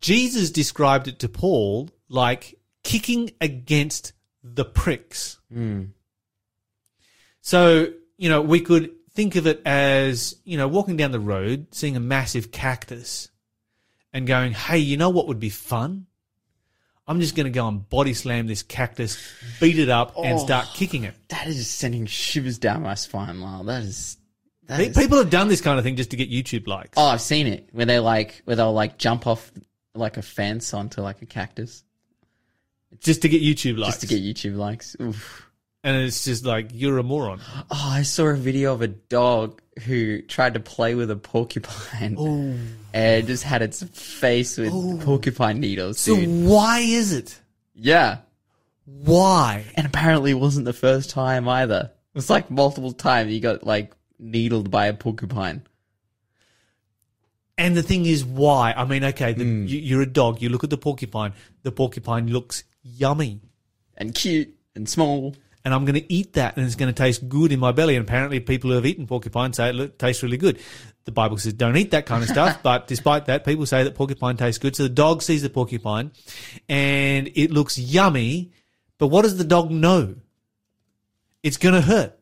Jesus 0.02 0.50
described 0.52 1.08
it 1.08 1.20
to 1.20 1.30
Paul 1.30 1.90
like 2.10 2.56
kicking 2.84 3.32
against 3.40 4.12
the 4.44 4.66
pricks. 4.66 5.40
So, 7.42 7.88
you 8.18 8.30
know, 8.30 8.42
we 8.42 8.60
could 8.60 8.92
think 9.12 9.36
of 9.38 9.48
it 9.48 9.62
as, 9.66 10.36
you 10.44 10.58
know, 10.58 10.68
walking 10.68 10.98
down 10.98 11.12
the 11.12 11.20
road, 11.20 11.68
seeing 11.72 11.96
a 11.96 12.00
massive 12.02 12.52
cactus 12.52 13.30
and 14.12 14.28
going, 14.28 14.52
hey, 14.54 14.80
you 14.80 14.98
know 14.98 15.10
what 15.10 15.28
would 15.28 15.40
be 15.40 15.50
fun? 15.50 16.08
I'm 17.08 17.22
just 17.22 17.36
going 17.36 17.46
to 17.46 17.52
go 17.52 17.68
and 17.68 17.88
body 17.90 18.14
slam 18.14 18.48
this 18.48 18.62
cactus, 18.64 19.18
beat 19.60 19.80
it 19.80 19.90
up, 19.90 20.16
and 20.18 20.38
Oh. 20.40 20.44
start 20.44 20.68
kicking 20.76 21.06
it. 21.06 21.16
That 21.30 21.48
is 21.48 21.70
sending 21.70 22.06
shivers 22.06 22.60
down 22.60 22.84
my 22.84 22.94
spine, 22.96 23.42
Lyle. 23.42 23.64
That 23.64 23.82
is. 23.84 24.18
That 24.70 24.78
Pe- 24.78 24.88
is 24.88 24.98
People 24.98 25.18
have 25.18 25.30
done 25.30 25.48
this 25.50 25.62
kind 25.62 25.78
of 25.78 25.84
thing 25.84 25.96
just 25.98 26.12
to 26.12 26.16
get 26.16 26.32
YouTube 26.32 26.66
likes. 26.68 26.92
oh, 26.96 27.06
I've 27.08 27.22
seen 27.22 27.46
it 27.48 27.68
where 27.74 27.86
they 27.86 28.00
like 28.00 28.42
where 28.46 28.56
they'll 28.56 28.72
like 28.74 28.98
jump 28.98 29.28
off 29.28 29.52
like 29.96 30.16
a 30.18 30.22
fence 30.22 30.74
onto 30.74 31.02
like 31.02 31.22
a 31.22 31.26
cactus 31.26 31.84
just 33.02 33.22
to 33.24 33.30
get 33.30 33.42
YouTube 33.42 33.78
likes. 33.78 33.98
just 34.00 34.08
to 34.10 34.16
get 34.20 34.24
YouTube 34.24 34.56
likes. 34.56 34.96
Oof. 35.02 35.46
and 35.84 35.96
it's 35.98 36.24
just 36.26 36.46
like, 36.46 36.70
you're 36.74 36.98
a 36.98 37.04
moron. 37.04 37.40
Oh, 37.72 37.90
I 37.92 38.02
saw 38.04 38.26
a 38.28 38.36
video 38.36 38.74
of 38.74 38.82
a 38.82 38.88
dog 38.88 39.62
who 39.86 40.22
tried 40.24 40.54
to 40.56 40.60
play 40.60 40.96
with 40.96 41.10
a 41.12 41.16
porcupine 41.16 42.78
and 42.94 43.28
just 43.28 43.44
had 43.44 43.62
its 43.62 43.82
face 43.84 44.58
with 44.58 44.72
porcupine 45.06 45.60
needles, 45.60 46.00
So 46.00 46.16
dude. 46.16 46.46
why 46.48 46.80
is 46.80 47.12
it? 47.14 47.40
yeah. 47.74 48.20
Why? 48.86 49.66
And 49.76 49.86
apparently 49.86 50.32
it 50.32 50.40
wasn't 50.40 50.66
the 50.66 50.74
first 50.74 51.12
time 51.12 51.48
either. 51.48 51.92
It 51.94 52.16
was 52.18 52.30
like 52.30 52.50
multiple 52.50 52.92
times 52.92 53.30
he 53.32 53.40
got 53.40 53.64
like 53.64 53.94
needled 54.20 54.70
by 54.70 54.88
a 54.88 54.94
porcupine. 54.94 55.64
And 57.58 57.76
the 57.76 57.84
thing 57.84 58.06
is, 58.06 58.24
why? 58.24 58.74
I 58.76 58.86
mean, 58.86 59.04
okay, 59.04 59.34
the, 59.34 59.44
Hmm. 59.44 59.66
you, 59.68 59.80
you're 59.80 60.02
a 60.02 60.06
dog. 60.06 60.42
You 60.42 60.50
look 60.50 60.64
at 60.64 60.70
the 60.70 60.78
porcupine. 60.78 61.34
The 61.64 61.72
porcupine 61.72 62.28
looks 62.28 62.64
yummy. 62.84 63.42
And 63.98 64.16
cute 64.16 64.56
and 64.76 64.88
small. 64.88 65.36
and 65.66 65.74
I'm 65.74 65.84
going 65.84 66.00
to 66.02 66.14
eat 66.14 66.34
that 66.34 66.56
and 66.56 66.66
it's 66.66 66.76
going 66.76 66.92
to 66.92 66.98
taste 66.98 67.28
good 67.28 67.52
in 67.52 67.60
my 67.60 67.74
belly. 67.74 67.98
And 67.98 68.08
apparently, 68.08 68.40
people 68.40 68.70
who 68.70 68.78
have 68.78 68.86
eaten 68.86 69.06
porcupine 69.08 69.52
say 69.52 69.70
it 69.70 69.76
look, 69.76 69.98
tastes 69.98 70.24
really 70.24 70.38
good. 70.38 70.58
The 71.04 71.12
Bible 71.12 71.38
says 71.38 71.52
don't 71.54 71.76
eat 71.76 71.92
that 71.92 72.06
kind 72.06 72.24
of 72.24 72.30
stuff, 72.30 72.60
but 72.64 72.88
despite 72.88 73.26
that, 73.26 73.44
people 73.44 73.66
say 73.66 73.84
that 73.84 73.94
porcupine 73.94 74.38
tastes 74.38 74.58
good. 74.58 74.74
So 74.76 74.84
the 74.84 74.90
dog 74.90 75.22
sees 75.22 75.42
the 75.42 75.50
porcupine 75.50 76.12
and 76.70 77.30
it 77.36 77.52
looks 77.52 77.78
yummy, 77.78 78.52
but 78.98 79.08
what 79.08 79.24
does 79.24 79.38
the 79.38 79.44
dog 79.44 79.70
know? 79.70 80.16
It's 81.44 81.58
going 81.58 81.76
to 81.76 81.82
hurt. 81.82 82.18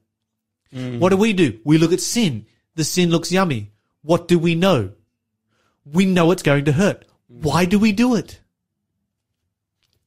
Mm. 0.73 0.99
What 0.99 1.09
do 1.09 1.17
we 1.17 1.33
do? 1.33 1.59
We 1.63 1.77
look 1.77 1.93
at 1.93 2.01
sin. 2.01 2.45
The 2.75 2.83
sin 2.83 3.09
looks 3.09 3.31
yummy. 3.31 3.71
What 4.01 4.27
do 4.27 4.39
we 4.39 4.55
know? 4.55 4.91
We 5.85 6.05
know 6.05 6.31
it's 6.31 6.43
going 6.43 6.65
to 6.65 6.71
hurt. 6.71 7.05
Mm. 7.31 7.43
Why 7.43 7.65
do 7.65 7.79
we 7.79 7.91
do 7.91 8.15
it? 8.15 8.39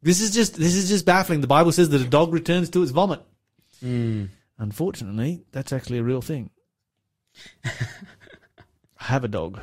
This 0.03 0.21
is 0.21 0.33
just 0.33 0.55
this 0.55 0.75
is 0.75 0.89
just 0.89 1.05
baffling. 1.05 1.41
The 1.41 1.47
Bible 1.47 1.73
says 1.73 1.91
that 1.91 2.01
a 2.01 2.09
dog 2.09 2.33
returns 2.33 2.71
to 2.71 2.83
its 2.83 2.91
vomit. 2.91 3.21
Mm. 3.85 4.29
Unfortunately, 4.59 5.43
that's 5.53 5.73
actually 5.73 5.99
a 5.99 6.03
real 6.03 6.23
thing. 6.23 6.51
I 7.65 7.71
have 8.99 9.25
a 9.25 9.29
dog. 9.29 9.61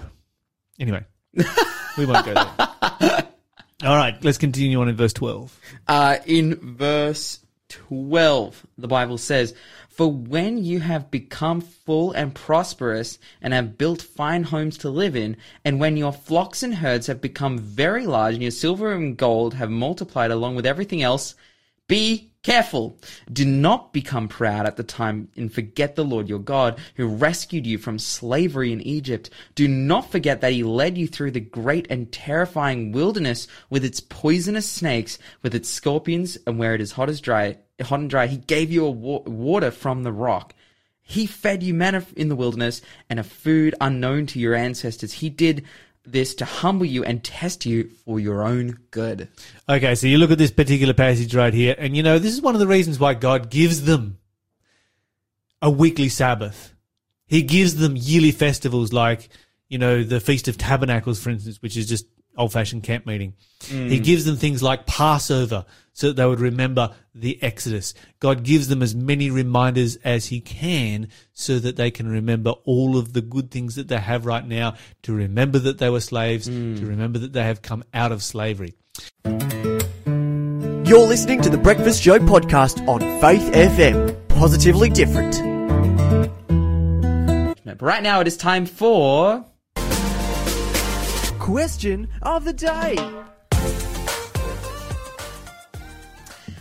Anyway, 0.80 1.06
we 1.98 2.06
won't 2.06 2.26
go 2.26 2.34
there. 2.34 3.28
All 3.84 3.96
right, 3.96 4.16
let's 4.24 4.40
continue 4.40 4.82
on 4.82 4.90
in 4.90 4.96
verse 4.96 5.14
12. 5.14 5.60
Uh, 5.88 6.18
in 6.26 6.56
verse 6.76 7.40
12, 7.70 8.66
the 8.80 8.88
Bible 8.88 9.20
says, 9.20 9.54
For 9.98 10.12
when 10.12 10.64
you 10.64 10.80
have 10.82 11.10
become 11.10 11.60
full 11.60 12.12
and 12.12 12.36
prosperous 12.36 13.18
and 13.42 13.52
have 13.52 13.80
built 13.80 14.00
fine 14.00 14.44
homes 14.44 14.78
to 14.80 14.92
live 14.92 15.16
in, 15.16 15.38
and 15.66 15.80
when 15.80 15.98
your 15.98 16.14
flocks 16.14 16.62
and 16.62 16.76
herds 16.76 17.08
have 17.08 17.20
become 17.20 17.58
very 17.58 18.06
large 18.06 18.36
and 18.36 18.44
your 18.44 18.52
silver 18.52 18.92
and 18.92 19.18
gold 19.18 19.56
have 19.56 19.72
multiplied 19.72 20.30
along 20.30 20.56
with 20.56 20.68
everything 20.68 21.02
else, 21.02 21.34
be 21.88 22.30
careful. 22.44 23.00
Do 23.34 23.44
not 23.44 23.92
become 23.92 24.28
proud 24.28 24.68
at 24.68 24.78
the 24.78 24.84
time 24.84 25.30
and 25.36 25.52
forget 25.52 25.96
the 25.96 26.06
Lord 26.06 26.30
your 26.30 26.38
God 26.38 26.80
who 26.94 27.08
rescued 27.08 27.66
you 27.66 27.80
from 27.80 27.98
slavery 27.98 28.72
in 28.72 28.82
Egypt. 28.82 29.32
Do 29.56 29.68
not 29.68 30.12
forget 30.12 30.42
that 30.42 30.54
he 30.54 30.62
led 30.62 30.96
you 30.96 31.08
through 31.08 31.32
the 31.32 31.40
great 31.40 31.88
and 31.90 32.12
terrifying 32.12 32.92
wilderness 32.92 33.48
with 33.72 33.84
its 33.84 34.00
poisonous 34.00 34.70
snakes, 34.70 35.18
with 35.42 35.56
its 35.56 35.70
scorpions, 35.70 36.38
and 36.46 36.60
where 36.60 36.76
it 36.76 36.82
is 36.82 36.92
hot 36.92 37.10
as 37.10 37.20
dry, 37.20 37.58
hot 37.82 38.00
and 38.00 38.10
dry, 38.10 38.28
he 38.28 38.38
gave 38.38 38.72
you 38.72 38.86
a 38.86 38.92
wa- 38.92 39.22
water 39.26 39.72
from 39.72 40.04
the 40.04 40.12
rock. 40.12 40.54
He 41.02 41.26
fed 41.26 41.64
you 41.64 41.74
manna 41.74 42.06
in 42.16 42.28
the 42.28 42.36
wilderness 42.36 42.82
and 43.10 43.20
a 43.20 43.24
food 43.24 43.76
unknown 43.80 44.26
to 44.28 44.40
your 44.40 44.56
ancestors. 44.56 45.14
He 45.14 45.30
did 45.30 45.64
this 46.06 46.36
to 46.36 46.46
humble 46.46 46.86
you 46.86 47.04
and 47.04 47.24
test 47.24 47.66
you 47.66 47.90
for 48.06 48.20
your 48.20 48.44
own 48.44 48.80
good. 48.92 49.30
Okay, 49.70 49.96
so 49.96 50.08
you 50.08 50.18
look 50.18 50.32
at 50.32 50.38
this 50.38 50.52
particular 50.52 50.94
passage 50.94 51.36
right 51.36 51.54
here, 51.54 51.76
and 51.78 51.96
you 51.96 52.04
know, 52.04 52.20
this 52.20 52.34
is 52.34 52.42
one 52.42 52.56
of 52.56 52.60
the 52.60 52.68
reasons 52.68 53.00
why 53.00 53.14
God 53.14 53.50
gives 53.50 53.84
them 53.84 54.18
a 55.62 55.70
weekly 55.70 56.10
Sabbath. 56.10 56.74
He 57.26 57.42
gives 57.42 57.76
them 57.76 57.96
yearly 57.98 58.32
festivals 58.32 58.94
like, 58.94 59.30
you 59.68 59.78
know, 59.78 60.04
the 60.04 60.22
Feast 60.22 60.48
of 60.48 60.58
Tabernacles, 60.58 61.22
for 61.22 61.30
instance, 61.30 61.62
which 61.62 61.76
is 61.76 61.88
just 61.88 62.06
old 62.38 62.54
fashioned 62.54 62.84
camp 62.84 63.06
meeting. 63.06 63.34
He 63.62 64.00
mm. 64.00 64.04
gives 64.04 64.26
them 64.26 64.36
things 64.36 64.62
like 64.62 64.86
Passover 64.86 65.66
so 65.94 66.08
that 66.08 66.16
they 66.16 66.26
would 66.26 66.40
remember 66.40 66.92
the 67.16 67.42
Exodus. 67.42 67.94
God 68.20 68.44
gives 68.44 68.68
them 68.68 68.84
as 68.84 68.94
many 68.94 69.32
reminders 69.32 69.96
as 69.98 70.28
He 70.28 70.42
can 70.42 71.10
so 71.34 71.58
that 71.60 71.76
they 71.76 71.90
can 71.90 72.08
remember 72.08 72.52
all 72.66 72.98
of 72.98 73.14
the 73.14 73.22
good 73.22 73.50
things 73.50 73.76
that 73.76 73.88
they 73.88 73.98
have 73.98 74.26
right 74.26 74.46
now, 74.46 74.76
to 75.04 75.14
remember 75.14 75.58
that 75.60 75.80
they 75.80 75.90
were 75.90 76.00
slaves, 76.00 76.46
to 76.46 76.52
mm. 76.52 76.88
remember 76.88 77.20
that 77.20 77.34
they 77.34 77.44
have 77.44 77.62
come 77.62 77.84
out 77.94 78.12
of 78.12 78.22
slavery. 78.22 78.76
You're 79.26 81.06
listening 81.06 81.42
to 81.42 81.50
the 81.50 81.58
Breakfast 81.58 82.02
Show 82.02 82.20
podcast 82.20 82.88
on 82.88 83.00
Faith 83.20 83.52
FM. 83.52 84.28
Positively 84.30 84.90
different. 84.90 85.36
But 87.66 87.82
right 87.82 88.02
now 88.02 88.22
it 88.22 88.28
is 88.28 88.38
time 88.38 88.66
for 88.66 89.46
Question 91.48 92.10
of 92.24 92.44
the 92.44 92.52
day. 92.52 92.98
All 92.98 93.18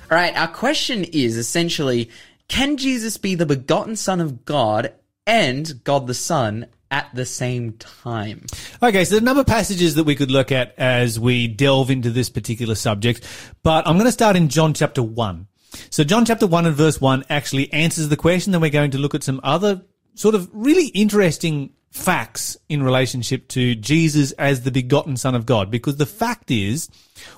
right, 0.08 0.32
our 0.36 0.46
question 0.46 1.02
is 1.02 1.36
essentially 1.36 2.08
can 2.46 2.76
Jesus 2.76 3.16
be 3.16 3.34
the 3.34 3.46
begotten 3.46 3.96
Son 3.96 4.20
of 4.20 4.44
God 4.44 4.92
and 5.26 5.82
God 5.82 6.06
the 6.06 6.14
Son 6.14 6.66
at 6.88 7.12
the 7.12 7.26
same 7.26 7.72
time? 7.72 8.46
Okay, 8.80 9.04
so 9.04 9.16
there 9.16 9.18
are 9.18 9.22
a 9.22 9.24
number 9.24 9.40
of 9.40 9.48
passages 9.48 9.96
that 9.96 10.04
we 10.04 10.14
could 10.14 10.30
look 10.30 10.52
at 10.52 10.72
as 10.78 11.18
we 11.18 11.48
delve 11.48 11.90
into 11.90 12.10
this 12.10 12.30
particular 12.30 12.76
subject, 12.76 13.26
but 13.64 13.88
I'm 13.88 13.94
going 13.94 14.06
to 14.06 14.12
start 14.12 14.36
in 14.36 14.48
John 14.48 14.72
chapter 14.72 15.02
1. 15.02 15.48
So 15.90 16.04
John 16.04 16.24
chapter 16.24 16.46
1 16.46 16.64
and 16.64 16.76
verse 16.76 17.00
1 17.00 17.24
actually 17.28 17.72
answers 17.72 18.08
the 18.08 18.16
question, 18.16 18.52
then 18.52 18.60
we're 18.60 18.70
going 18.70 18.92
to 18.92 18.98
look 18.98 19.16
at 19.16 19.24
some 19.24 19.40
other 19.42 19.82
sort 20.14 20.36
of 20.36 20.48
really 20.52 20.86
interesting 20.90 21.72
facts 21.96 22.58
in 22.68 22.82
relationship 22.82 23.48
to 23.48 23.74
Jesus 23.74 24.32
as 24.32 24.62
the 24.62 24.70
begotten 24.70 25.16
Son 25.16 25.34
of 25.34 25.46
God, 25.46 25.70
because 25.70 25.96
the 25.96 26.06
fact 26.06 26.50
is, 26.50 26.90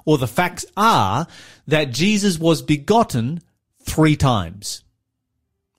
or 0.05 0.19
the 0.19 0.27
facts 0.27 0.67
are, 0.77 1.27
that 1.69 1.93
Jesus 1.93 2.39
was 2.39 2.61
begotten 2.61 3.41
three 3.83 4.17
times. 4.17 4.83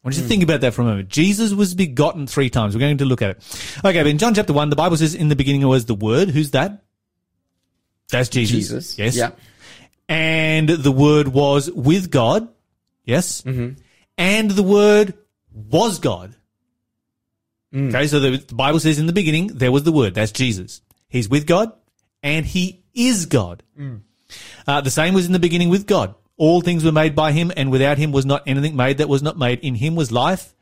I 0.01 0.07
want 0.07 0.15
you 0.15 0.23
to 0.23 0.29
think 0.29 0.43
about 0.43 0.61
that 0.61 0.73
for 0.73 0.81
a 0.81 0.85
moment. 0.85 1.09
Jesus 1.09 1.51
was 1.51 1.75
begotten 1.75 2.25
three 2.25 2.49
times. 2.49 2.73
We're 2.73 2.79
going 2.79 2.97
to 2.99 3.05
look 3.05 3.21
at 3.21 3.31
it. 3.31 3.79
Okay, 3.83 4.01
but 4.01 4.07
in 4.07 4.17
John 4.17 4.33
chapter 4.33 4.53
1, 4.53 4.69
the 4.69 4.77
Bible 4.77 4.95
says, 4.95 5.13
in 5.13 5.27
the 5.27 5.35
beginning 5.35 5.67
was 5.67 5.85
the 5.85 5.93
Word. 5.93 6.29
Who's 6.29 6.51
that? 6.51 6.81
That's 8.09 8.29
Jesus. 8.29 8.55
Jesus. 8.55 8.97
Yes. 8.97 9.15
Yeah. 9.17 9.31
And 10.07 10.69
the 10.69 10.91
Word 10.91 11.27
was 11.27 11.69
with 11.69 12.09
God. 12.09 12.47
Yes. 13.03 13.41
Mm-hmm. 13.41 13.79
And 14.17 14.51
the 14.51 14.63
Word 14.63 15.15
was 15.53 15.99
God. 15.99 16.33
Okay, 17.89 18.07
so 18.07 18.19
the, 18.19 18.37
the 18.37 18.55
Bible 18.55 18.79
says 18.79 18.97
in 18.99 19.05
the 19.05 19.13
beginning, 19.13 19.47
there 19.47 19.71
was 19.71 19.83
the 19.83 19.91
Word. 19.91 20.15
That's 20.15 20.31
Jesus. 20.31 20.81
He's 21.07 21.29
with 21.29 21.45
God 21.45 21.71
and 22.23 22.45
He 22.45 22.83
is 22.93 23.25
God. 23.25 23.63
Uh, 24.67 24.81
the 24.81 24.91
same 24.91 25.13
was 25.13 25.25
in 25.25 25.33
the 25.33 25.39
beginning 25.39 25.69
with 25.69 25.85
God. 25.87 26.15
All 26.37 26.61
things 26.61 26.85
were 26.85 26.91
made 26.91 27.15
by 27.15 27.31
Him, 27.31 27.51
and 27.57 27.71
without 27.71 27.97
Him 27.97 28.11
was 28.11 28.25
not 28.25 28.43
anything 28.47 28.75
made 28.75 28.99
that 28.99 29.09
was 29.09 29.21
not 29.21 29.37
made. 29.37 29.59
In 29.59 29.75
Him 29.75 29.95
was 29.95 30.11
life, 30.11 30.53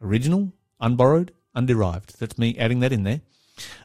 original, 0.00 0.52
unborrowed, 0.80 1.32
underived. 1.54 2.16
That's 2.18 2.38
me 2.38 2.56
adding 2.58 2.80
that 2.80 2.92
in 2.92 3.02
there. 3.02 3.22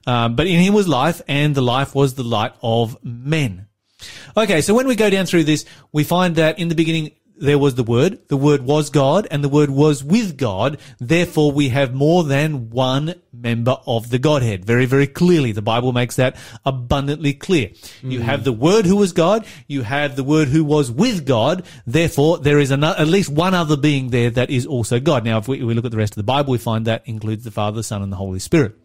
Um, 0.06 0.36
but 0.36 0.48
in 0.48 0.60
Him 0.60 0.74
was 0.74 0.88
life, 0.88 1.22
and 1.28 1.56
the 1.56 1.62
life 1.62 1.96
was 1.96 2.14
the 2.14 2.24
light 2.24 2.54
of 2.62 2.98
men. 3.04 3.68
Okay, 4.36 4.62
so 4.62 4.74
when 4.74 4.88
we 4.88 4.96
go 4.96 5.10
down 5.10 5.26
through 5.26 5.46
this, 5.46 5.66
we 5.92 6.04
find 6.04 6.36
that 6.36 6.60
in 6.60 6.68
the 6.68 6.76
beginning 6.76 7.12
there 7.42 7.58
was 7.58 7.76
the 7.76 7.84
Word, 7.84 8.20
the 8.28 8.38
Word 8.38 8.62
was 8.62 8.90
God, 8.90 9.28
and 9.32 9.44
the 9.44 9.50
Word 9.50 9.72
was 9.72 10.04
with 10.04 10.38
God. 10.38 10.78
Therefore, 11.00 11.52
we 11.52 11.70
have 11.70 11.94
more 11.94 12.24
than 12.24 12.70
one 12.70 13.16
member 13.34 13.78
of 13.88 14.10
the 14.12 14.20
Godhead. 14.20 14.64
Very, 14.64 14.86
very 14.86 15.08
clearly. 15.08 15.52
The 15.52 15.62
Bible 15.62 15.92
makes 15.92 16.18
that 16.18 16.38
abundantly 16.66 17.34
clear. 17.34 17.72
You 18.04 18.20
hmm. 18.20 18.26
have 18.26 18.44
the 18.44 18.54
Word 18.54 18.86
who 18.86 18.96
was 18.96 19.12
God, 19.12 19.46
you 19.68 19.82
have 19.82 20.16
the 20.16 20.24
Word 20.24 20.50
who 20.50 20.64
was 20.64 20.92
with 20.92 21.26
God. 21.26 21.66
Therefore, 21.88 22.38
there 22.38 22.60
is 22.60 22.72
at 22.72 23.08
least 23.08 23.30
one 23.30 23.56
other 23.56 23.76
being 23.76 24.12
there 24.12 24.30
that 24.30 24.52
is 24.52 24.68
also 24.68 25.00
God. 25.00 25.26
Now, 25.26 25.40
if 25.40 25.48
we, 25.48 25.64
we 25.64 25.74
look 25.74 25.86
at 25.86 25.92
the 25.92 25.98
rest 25.98 26.14
of 26.14 26.18
the 26.18 26.24
Bible, 26.24 26.52
we 26.52 26.60
find 26.60 26.86
that 26.86 27.02
includes 27.06 27.44
the 27.44 27.52
Father, 27.52 27.78
the 27.78 27.84
Son, 27.84 28.04
and 28.04 28.12
the 28.12 28.18
Holy 28.18 28.40
Spirit. 28.40 28.76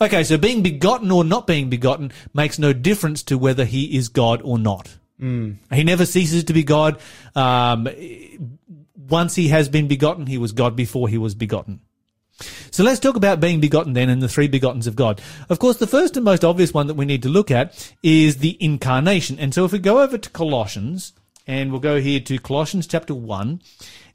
Okay, 0.00 0.24
so 0.24 0.38
being 0.38 0.62
begotten 0.62 1.10
or 1.10 1.24
not 1.24 1.46
being 1.46 1.68
begotten 1.68 2.10
makes 2.32 2.58
no 2.58 2.72
difference 2.72 3.22
to 3.24 3.38
whether 3.38 3.64
he 3.64 3.96
is 3.96 4.08
God 4.08 4.40
or 4.42 4.58
not. 4.58 4.96
He 5.72 5.84
never 5.84 6.04
ceases 6.04 6.44
to 6.44 6.52
be 6.52 6.64
God. 6.64 7.00
Um, 7.34 7.88
once 8.96 9.34
he 9.34 9.48
has 9.48 9.68
been 9.68 9.88
begotten, 9.88 10.26
he 10.26 10.38
was 10.38 10.52
God 10.52 10.74
before 10.76 11.08
he 11.08 11.18
was 11.18 11.34
begotten. 11.34 11.80
So 12.70 12.82
let's 12.82 13.00
talk 13.00 13.16
about 13.16 13.40
being 13.40 13.60
begotten 13.60 13.92
then 13.92 14.08
and 14.08 14.22
the 14.22 14.28
three 14.28 14.48
begottens 14.48 14.86
of 14.86 14.96
God. 14.96 15.20
Of 15.48 15.58
course, 15.58 15.76
the 15.76 15.86
first 15.86 16.16
and 16.16 16.24
most 16.24 16.44
obvious 16.44 16.74
one 16.74 16.86
that 16.86 16.94
we 16.94 17.04
need 17.04 17.22
to 17.22 17.28
look 17.28 17.50
at 17.50 17.94
is 18.02 18.38
the 18.38 18.56
incarnation. 18.58 19.38
And 19.38 19.54
so 19.54 19.64
if 19.64 19.72
we 19.72 19.78
go 19.78 20.02
over 20.02 20.18
to 20.18 20.30
Colossians, 20.30 21.12
and 21.46 21.70
we'll 21.70 21.80
go 21.80 22.00
here 22.00 22.20
to 22.20 22.38
Colossians 22.38 22.86
chapter 22.86 23.14
1, 23.14 23.60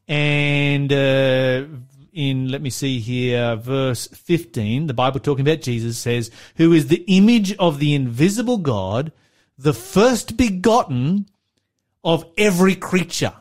and 0.08 0.92
uh, 0.92 1.66
in, 2.14 2.50
let 2.50 2.62
me 2.62 2.70
see 2.70 3.00
here, 3.00 3.56
verse 3.56 4.08
15, 4.08 4.88
the 4.88 4.94
Bible 4.94 5.20
talking 5.20 5.48
about 5.48 5.62
Jesus 5.62 5.98
says, 5.98 6.32
who 6.56 6.74
is 6.74 6.88
the 6.88 7.04
image 7.08 7.56
of 7.58 7.80
the 7.80 7.94
invisible 7.94 8.58
God, 8.58 9.12
the 9.58 9.74
first 9.74 10.38
begotten 10.38 11.28
of 12.04 12.26
every 12.38 12.76
creature. 12.76 13.34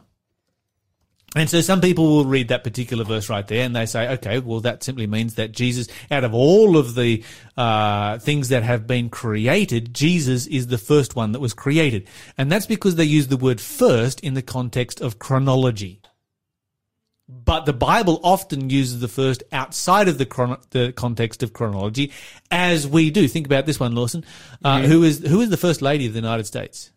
And 1.35 1.51
so 1.51 1.61
some 1.61 1.83
people 1.83 2.07
will 2.07 2.25
read 2.25 2.49
that 2.49 2.65
particular 2.65 3.05
verse 3.05 3.29
right 3.29 3.47
there 3.47 3.63
and 3.63 3.77
they 3.77 3.85
say, 3.85 4.09
okay, 4.15 4.39
well, 4.39 4.61
that 4.61 4.83
simply 4.83 5.07
means 5.07 5.35
that 5.35 5.53
Jesus, 5.53 5.87
out 6.11 6.25
of 6.25 6.33
all 6.33 6.79
of 6.79 6.95
the 6.95 7.23
uh, 7.59 8.19
things 8.19 8.49
that 8.49 8.63
have 8.63 8.87
been 8.87 9.11
created, 9.11 9.93
Jesus 9.93 10.47
is 10.47 10.69
the 10.69 10.79
first 10.79 11.15
one 11.15 11.33
that 11.33 11.41
was 11.41 11.53
created. 11.53 12.09
And 12.39 12.51
that's 12.51 12.65
because 12.65 12.95
they 12.95 13.05
use 13.05 13.29
the 13.29 13.37
word 13.37 13.61
first 13.61 14.21
in 14.21 14.33
the 14.33 14.41
context 14.41 15.03
of 15.03 15.19
chronology. 15.19 16.01
But 17.29 17.67
the 17.67 17.73
Bible 17.73 18.21
often 18.23 18.71
uses 18.71 19.01
the 19.01 19.09
first 19.09 19.43
outside 19.51 20.07
of 20.07 20.17
the, 20.17 20.27
chrono- 20.27 20.61
the 20.71 20.93
context 20.93 21.43
of 21.43 21.53
chronology, 21.53 22.13
as 22.53 22.87
we 22.87 23.11
do. 23.11 23.27
Think 23.27 23.47
about 23.47 23.67
this 23.67 23.81
one, 23.81 23.97
Lawson. 23.97 24.25
Uh, 24.65 24.83
who 24.83 25.03
is 25.03 25.19
who 25.27 25.41
is 25.41 25.51
the 25.51 25.57
first 25.57 25.83
lady 25.83 26.07
of 26.07 26.13
the 26.13 26.21
United 26.21 26.45
States? 26.45 26.93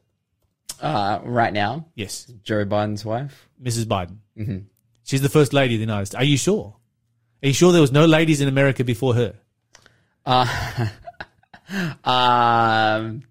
Uh, 0.79 1.19
right 1.23 1.51
now, 1.51 1.87
Yes, 1.95 2.31
Joe 2.43 2.63
Biden's 2.63 3.03
wife. 3.03 3.49
Mrs. 3.61 3.85
Biden. 3.85 4.17
Mm-hmm. 4.37 4.59
She's 5.03 5.21
the 5.21 5.29
first 5.29 5.51
lady 5.51 5.73
of 5.75 5.79
the 5.79 5.85
United 5.85 6.05
States. 6.05 6.21
Are 6.21 6.25
you 6.25 6.37
sure? 6.37 6.75
Are 7.43 7.47
you 7.47 7.53
sure 7.53 7.71
there 7.71 7.81
was 7.81 7.91
no 7.91 8.05
ladies 8.05 8.39
in 8.39 8.47
America 8.47 8.83
before 8.83 9.15
her? 9.15 9.35
Uh, 10.25 10.87
um, 12.03 13.23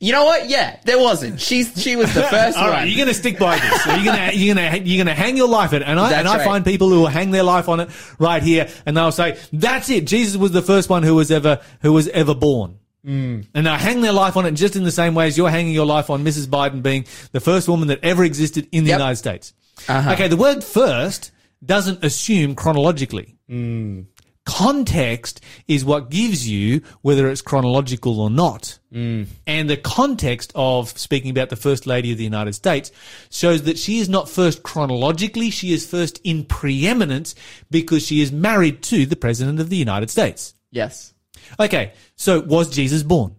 you 0.00 0.12
know 0.12 0.24
what? 0.24 0.48
Yeah, 0.48 0.78
there 0.84 0.98
wasn't. 0.98 1.40
She's 1.40 1.80
she 1.80 1.96
was 1.96 2.12
the 2.14 2.22
first 2.30 2.56
All 2.58 2.64
one. 2.64 2.72
right, 2.72 2.88
you're 2.88 2.96
going 2.96 3.08
to 3.08 3.14
stick 3.14 3.38
by 3.38 3.58
this. 3.58 3.86
You're 3.86 4.04
going 4.04 4.30
to 4.30 4.36
you're 4.36 4.54
going 4.54 4.72
to 4.72 4.78
you're 4.88 5.04
going 5.04 5.14
to 5.16 5.20
hang 5.22 5.36
your 5.36 5.48
life 5.48 5.72
on 5.72 5.82
it, 5.82 5.88
and 5.88 5.98
I 5.98 6.08
That's 6.10 6.18
and 6.20 6.28
I 6.28 6.36
right. 6.38 6.44
find 6.44 6.64
people 6.64 6.88
who 6.90 7.00
will 7.00 7.06
hang 7.06 7.30
their 7.30 7.42
life 7.44 7.68
on 7.68 7.80
it 7.80 7.88
right 8.18 8.42
here, 8.42 8.68
and 8.86 8.96
they'll 8.96 9.12
say 9.12 9.38
that's 9.52 9.88
it. 9.90 10.06
Jesus 10.06 10.36
was 10.36 10.52
the 10.52 10.62
first 10.62 10.90
one 10.90 11.02
who 11.04 11.14
was 11.14 11.30
ever 11.30 11.60
who 11.80 11.92
was 11.92 12.08
ever 12.08 12.34
born. 12.34 12.78
Mm. 13.06 13.46
And 13.54 13.66
they'll 13.66 13.74
hang 13.76 14.00
their 14.00 14.12
life 14.14 14.34
on 14.38 14.46
it 14.46 14.52
just 14.52 14.76
in 14.76 14.82
the 14.82 14.90
same 14.90 15.14
way 15.14 15.26
as 15.26 15.36
you're 15.36 15.50
hanging 15.50 15.74
your 15.74 15.84
life 15.84 16.08
on 16.08 16.24
Mrs. 16.24 16.46
Biden 16.46 16.82
being 16.82 17.04
the 17.32 17.40
first 17.40 17.68
woman 17.68 17.88
that 17.88 18.00
ever 18.02 18.24
existed 18.24 18.66
in 18.72 18.84
the 18.84 18.90
Yep. 18.90 18.98
United 18.98 19.16
States. 19.16 19.52
Uh-huh. 19.86 20.12
Okay, 20.12 20.28
the 20.28 20.38
word 20.38 20.64
first 20.64 21.30
doesn't 21.62 22.02
assume 22.02 22.54
chronologically. 22.54 23.36
Mm. 23.50 24.06
Context 24.46 25.40
is 25.66 25.84
what 25.84 26.10
gives 26.10 26.46
you 26.46 26.82
whether 27.00 27.30
it's 27.30 27.40
chronological 27.40 28.20
or 28.20 28.28
not. 28.28 28.78
Mm. 28.92 29.26
And 29.46 29.70
the 29.70 29.76
context 29.78 30.52
of 30.54 30.96
speaking 30.98 31.30
about 31.30 31.48
the 31.48 31.56
First 31.56 31.86
Lady 31.86 32.12
of 32.12 32.18
the 32.18 32.24
United 32.24 32.52
States 32.52 32.92
shows 33.30 33.62
that 33.62 33.78
she 33.78 33.98
is 33.98 34.08
not 34.08 34.28
first 34.28 34.62
chronologically, 34.62 35.50
she 35.50 35.72
is 35.72 35.86
first 35.86 36.20
in 36.24 36.44
preeminence 36.44 37.34
because 37.70 38.06
she 38.06 38.20
is 38.20 38.32
married 38.32 38.82
to 38.82 39.06
the 39.06 39.16
President 39.16 39.60
of 39.60 39.70
the 39.70 39.76
United 39.76 40.10
States. 40.10 40.54
yes. 40.70 41.12
Okay, 41.60 41.92
so 42.16 42.40
was 42.40 42.70
Jesus 42.70 43.02
born? 43.02 43.36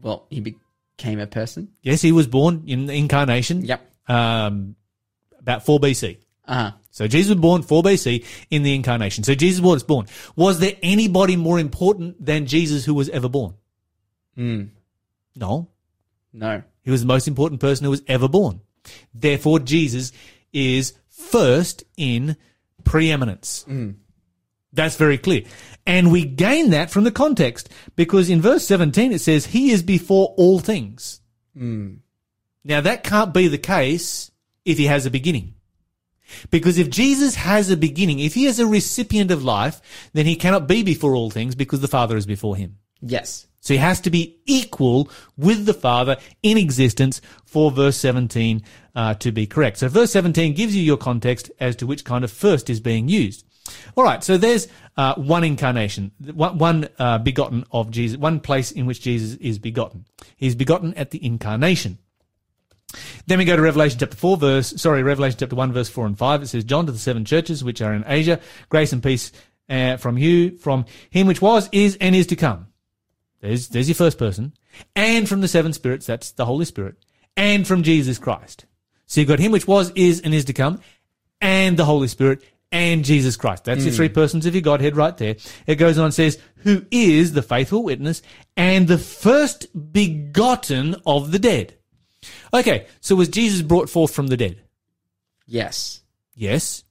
Well, 0.00 0.26
he 0.30 0.40
became 0.40 1.18
a 1.18 1.26
person. 1.26 1.68
Yes, 1.82 2.00
he 2.00 2.12
was 2.12 2.26
born 2.26 2.64
in 2.66 2.86
the 2.86 2.94
incarnation. 2.94 3.62
Yep. 3.64 3.92
Um, 4.08 4.76
about 5.38 5.66
4 5.66 5.80
BC. 5.80 6.18
Uh 6.46 6.54
huh. 6.54 6.72
So 6.92 7.08
Jesus 7.08 7.30
was 7.30 7.40
born 7.40 7.62
4 7.62 7.82
BC 7.82 8.24
in 8.50 8.62
the 8.62 8.74
incarnation. 8.74 9.24
So 9.24 9.34
Jesus 9.34 9.60
was 9.60 9.82
born. 9.82 10.06
Was 10.36 10.60
there 10.60 10.76
anybody 10.82 11.36
more 11.36 11.58
important 11.58 12.24
than 12.24 12.46
Jesus 12.46 12.84
who 12.84 12.94
was 12.94 13.08
ever 13.08 13.28
born? 13.28 13.54
Mm. 14.38 14.68
No. 15.34 15.68
No. 16.32 16.62
He 16.82 16.90
was 16.90 17.00
the 17.00 17.06
most 17.06 17.26
important 17.26 17.60
person 17.60 17.84
who 17.84 17.90
was 17.90 18.02
ever 18.06 18.28
born. 18.28 18.60
Therefore, 19.14 19.58
Jesus 19.58 20.12
is 20.52 20.92
first 21.08 21.82
in 21.96 22.36
preeminence. 22.84 23.64
That's 24.72 24.96
very 24.96 25.18
clear. 25.18 25.42
And 25.86 26.12
we 26.12 26.24
gain 26.24 26.70
that 26.70 26.90
from 26.90 27.04
the 27.04 27.10
context 27.10 27.68
because 27.96 28.30
in 28.30 28.40
verse 28.40 28.66
17 28.66 29.12
it 29.12 29.20
says, 29.20 29.46
He 29.46 29.70
is 29.70 29.82
before 29.82 30.34
all 30.36 30.60
things. 30.60 31.20
Now 32.64 32.80
that 32.80 33.02
can't 33.02 33.34
be 33.34 33.48
the 33.48 33.58
case 33.58 34.30
if 34.64 34.78
he 34.78 34.86
has 34.86 35.06
a 35.06 35.10
beginning. 35.10 35.54
Because 36.50 36.78
if 36.78 36.90
Jesus 36.90 37.34
has 37.36 37.70
a 37.70 37.76
beginning, 37.76 38.20
if 38.20 38.34
he 38.34 38.46
is 38.46 38.58
a 38.58 38.66
recipient 38.66 39.30
of 39.30 39.44
life, 39.44 39.80
then 40.12 40.26
he 40.26 40.36
cannot 40.36 40.66
be 40.66 40.82
before 40.82 41.14
all 41.14 41.30
things 41.30 41.54
because 41.54 41.80
the 41.80 41.88
Father 41.88 42.16
is 42.16 42.26
before 42.26 42.56
him. 42.56 42.78
Yes. 43.00 43.46
So 43.60 43.74
he 43.74 43.78
has 43.78 44.00
to 44.00 44.10
be 44.10 44.40
equal 44.44 45.08
with 45.36 45.66
the 45.66 45.74
Father 45.74 46.16
in 46.42 46.58
existence 46.58 47.20
for 47.44 47.70
verse 47.70 47.96
17 47.96 48.62
uh, 48.94 49.14
to 49.14 49.30
be 49.30 49.46
correct. 49.46 49.78
So 49.78 49.88
verse 49.88 50.10
17 50.12 50.54
gives 50.54 50.74
you 50.74 50.82
your 50.82 50.96
context 50.96 51.50
as 51.60 51.76
to 51.76 51.86
which 51.86 52.04
kind 52.04 52.24
of 52.24 52.32
first 52.32 52.68
is 52.68 52.80
being 52.80 53.08
used. 53.08 53.46
All 53.96 54.02
right, 54.02 54.24
so 54.24 54.36
there's 54.36 54.66
uh, 54.96 55.14
one 55.14 55.44
incarnation, 55.44 56.10
one, 56.18 56.58
one 56.58 56.88
uh, 56.98 57.18
begotten 57.18 57.64
of 57.70 57.90
Jesus, 57.90 58.18
one 58.18 58.40
place 58.40 58.72
in 58.72 58.86
which 58.86 59.00
Jesus 59.00 59.38
is 59.38 59.58
begotten. 59.60 60.06
He's 60.36 60.56
begotten 60.56 60.94
at 60.94 61.12
the 61.12 61.24
incarnation. 61.24 61.98
Then 63.26 63.38
we 63.38 63.44
go 63.44 63.56
to 63.56 63.62
Revelation 63.62 63.98
chapter 63.98 64.16
4 64.16 64.36
verse, 64.36 64.74
sorry, 64.80 65.02
Revelation 65.02 65.38
chapter 65.38 65.56
1 65.56 65.72
verse 65.72 65.88
4 65.88 66.06
and 66.06 66.18
5. 66.18 66.42
It 66.42 66.46
says, 66.48 66.64
John 66.64 66.86
to 66.86 66.92
the 66.92 66.98
seven 66.98 67.24
churches 67.24 67.62
which 67.62 67.80
are 67.80 67.94
in 67.94 68.04
Asia, 68.06 68.40
grace 68.68 68.92
and 68.92 69.02
peace 69.02 69.32
uh, 69.68 69.96
from 69.96 70.18
you, 70.18 70.56
from 70.58 70.86
him 71.10 71.26
which 71.26 71.40
was, 71.42 71.68
is, 71.72 71.96
and 72.00 72.14
is 72.14 72.26
to 72.28 72.36
come. 72.36 72.68
There's, 73.40 73.68
there's 73.68 73.88
your 73.88 73.96
first 73.96 74.18
person. 74.18 74.52
And 74.96 75.28
from 75.28 75.40
the 75.40 75.48
seven 75.48 75.72
spirits, 75.72 76.06
that's 76.06 76.32
the 76.32 76.46
Holy 76.46 76.64
Spirit. 76.64 76.96
And 77.36 77.66
from 77.66 77.82
Jesus 77.82 78.18
Christ. 78.18 78.66
So 79.06 79.20
you've 79.20 79.28
got 79.28 79.38
him 79.38 79.52
which 79.52 79.66
was, 79.66 79.90
is, 79.94 80.20
and 80.20 80.34
is 80.34 80.44
to 80.46 80.52
come, 80.52 80.80
and 81.40 81.76
the 81.76 81.84
Holy 81.84 82.08
Spirit, 82.08 82.42
and 82.70 83.04
Jesus 83.04 83.36
Christ. 83.36 83.64
That's 83.64 83.84
your 83.84 83.92
three 83.92 84.08
persons 84.08 84.46
of 84.46 84.54
your 84.54 84.62
Godhead 84.62 84.96
right 84.96 85.16
there. 85.16 85.36
It 85.66 85.74
goes 85.74 85.98
on 85.98 86.06
and 86.06 86.14
says, 86.14 86.38
who 86.56 86.86
is 86.90 87.34
the 87.34 87.42
faithful 87.42 87.82
witness 87.82 88.22
and 88.56 88.88
the 88.88 88.98
first 88.98 89.66
begotten 89.92 90.96
of 91.04 91.32
the 91.32 91.38
dead. 91.38 91.76
Okay, 92.52 92.86
so 93.00 93.16
was 93.16 93.28
Jesus 93.28 93.62
brought 93.62 93.90
forth 93.90 94.14
from 94.14 94.28
the 94.28 94.36
dead? 94.36 94.60
Yes. 95.46 96.02
Yes. 96.34 96.84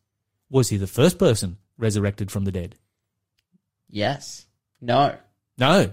Was 0.49 0.69
he 0.69 0.77
the 0.77 0.87
first 0.87 1.17
person 1.17 1.57
resurrected 1.77 2.31
from 2.31 2.45
the 2.45 2.51
dead? 2.51 2.75
Yes. 3.89 4.45
No. 4.81 5.15
No. 5.57 5.91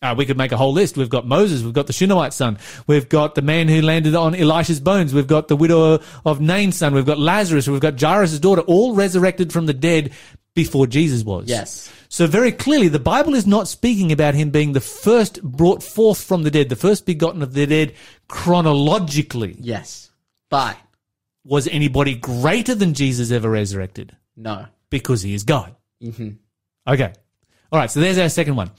Uh, 0.00 0.14
we 0.16 0.24
could 0.26 0.38
make 0.38 0.52
a 0.52 0.56
whole 0.56 0.72
list. 0.72 0.96
We've 0.96 1.08
got 1.08 1.26
Moses. 1.26 1.62
We've 1.62 1.72
got 1.72 1.88
the 1.88 1.92
Shunammite 1.92 2.32
son. 2.32 2.58
We've 2.86 3.08
got 3.08 3.34
the 3.34 3.42
man 3.42 3.66
who 3.66 3.82
landed 3.82 4.14
on 4.14 4.34
Elisha's 4.34 4.78
bones. 4.78 5.12
We've 5.12 5.26
got 5.26 5.48
the 5.48 5.56
widow 5.56 6.00
of 6.24 6.40
Nain's 6.40 6.76
son. 6.76 6.94
We've 6.94 7.04
got 7.04 7.18
Lazarus. 7.18 7.66
We've 7.66 7.80
got 7.80 8.00
Jairus' 8.00 8.38
daughter, 8.38 8.60
all 8.62 8.94
resurrected 8.94 9.52
from 9.52 9.66
the 9.66 9.74
dead 9.74 10.12
before 10.54 10.86
Jesus 10.86 11.24
was. 11.24 11.48
Yes. 11.48 11.92
So 12.08 12.26
very 12.28 12.52
clearly, 12.52 12.88
the 12.88 13.00
Bible 13.00 13.34
is 13.34 13.46
not 13.46 13.68
speaking 13.68 14.12
about 14.12 14.34
him 14.34 14.50
being 14.50 14.72
the 14.72 14.80
first 14.80 15.42
brought 15.42 15.82
forth 15.82 16.22
from 16.22 16.42
the 16.44 16.50
dead, 16.50 16.68
the 16.68 16.76
first 16.76 17.04
begotten 17.04 17.42
of 17.42 17.52
the 17.52 17.66
dead 17.66 17.94
chronologically. 18.28 19.56
Yes. 19.60 20.10
But 20.50 20.76
Was 21.44 21.66
anybody 21.68 22.14
greater 22.14 22.74
than 22.74 22.94
Jesus 22.94 23.30
ever 23.30 23.50
resurrected? 23.50 24.16
no. 24.36 24.66
Because 24.90 25.20
he 25.20 25.34
is 25.34 25.44
God. 25.44 25.76
Mm-hmm. 26.02 26.30
Okay. 26.86 27.12
All 27.70 27.78
right, 27.78 27.90
so 27.90 28.00
there's 28.00 28.16
our 28.16 28.30
second 28.30 28.56
one. 28.56 28.70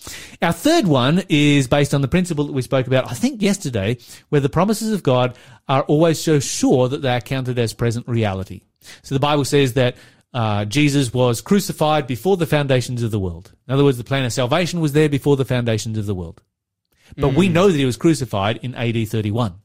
Our 0.41 0.51
third 0.51 0.87
one 0.87 1.21
is 1.29 1.67
based 1.67 1.93
on 1.93 2.01
the 2.01 2.07
principle 2.07 2.45
that 2.45 2.53
we 2.53 2.63
spoke 2.63 2.87
about, 2.87 3.11
I 3.11 3.13
think, 3.13 3.43
yesterday, 3.43 3.99
where 4.29 4.41
the 4.41 4.49
promises 4.49 4.91
of 4.91 5.03
God 5.03 5.37
are 5.67 5.83
always 5.83 6.19
so 6.19 6.39
sure 6.39 6.87
that 6.87 7.03
they 7.03 7.11
are 7.13 7.21
counted 7.21 7.59
as 7.59 7.73
present 7.73 8.07
reality. 8.07 8.61
So 9.03 9.13
the 9.13 9.19
Bible 9.19 9.45
says 9.45 9.73
that 9.73 9.97
uh, 10.33 10.65
Jesus 10.65 11.13
was 11.13 11.41
crucified 11.41 12.07
before 12.07 12.37
the 12.37 12.47
foundations 12.47 13.03
of 13.03 13.11
the 13.11 13.19
world. 13.19 13.51
In 13.67 13.73
other 13.75 13.83
words, 13.83 13.99
the 13.99 14.03
plan 14.03 14.25
of 14.25 14.33
salvation 14.33 14.79
was 14.79 14.93
there 14.93 15.09
before 15.09 15.35
the 15.37 15.45
foundations 15.45 15.95
of 15.99 16.07
the 16.07 16.15
world. 16.15 16.41
But 17.17 17.33
we 17.33 17.47
hmm. 17.47 17.53
know 17.53 17.67
that 17.67 17.77
he 17.77 17.85
was 17.85 17.97
crucified 17.97 18.57
in 18.57 18.75
AD 18.75 19.07
31. 19.07 19.55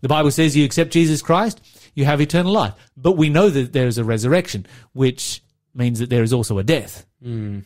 The 0.00 0.08
Bible 0.08 0.30
says 0.30 0.56
you 0.56 0.64
accept 0.64 0.92
Jesus 0.92 1.22
Christ, 1.22 1.60
you 1.94 2.04
have 2.04 2.20
eternal 2.20 2.52
life. 2.52 2.74
But 2.96 3.12
we 3.12 3.28
know 3.28 3.48
that 3.48 3.72
there 3.72 3.86
is 3.86 3.98
a 3.98 4.04
resurrection, 4.04 4.66
which 4.92 5.42
means 5.74 5.98
that 5.98 6.10
there 6.10 6.22
is 6.22 6.32
also 6.32 6.58
a 6.58 6.64
death. 6.64 7.06
Hmm. 7.22 7.60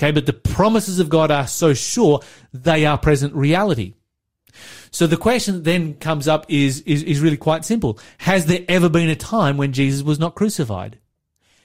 Okay, 0.00 0.12
but 0.12 0.26
the 0.26 0.32
promises 0.32 1.00
of 1.00 1.08
God 1.08 1.30
are 1.30 1.46
so 1.46 1.74
sure 1.74 2.20
they 2.52 2.86
are 2.86 2.96
present 2.96 3.34
reality. 3.34 3.94
So 4.90 5.06
the 5.06 5.16
question 5.16 5.56
that 5.56 5.64
then 5.64 5.94
comes 5.94 6.28
up 6.28 6.46
is, 6.48 6.80
is, 6.82 7.02
is 7.02 7.20
really 7.20 7.36
quite 7.36 7.64
simple. 7.64 7.98
Has 8.18 8.46
there 8.46 8.64
ever 8.68 8.88
been 8.88 9.08
a 9.08 9.16
time 9.16 9.56
when 9.56 9.72
Jesus 9.72 10.02
was 10.02 10.18
not 10.18 10.34
crucified? 10.34 10.98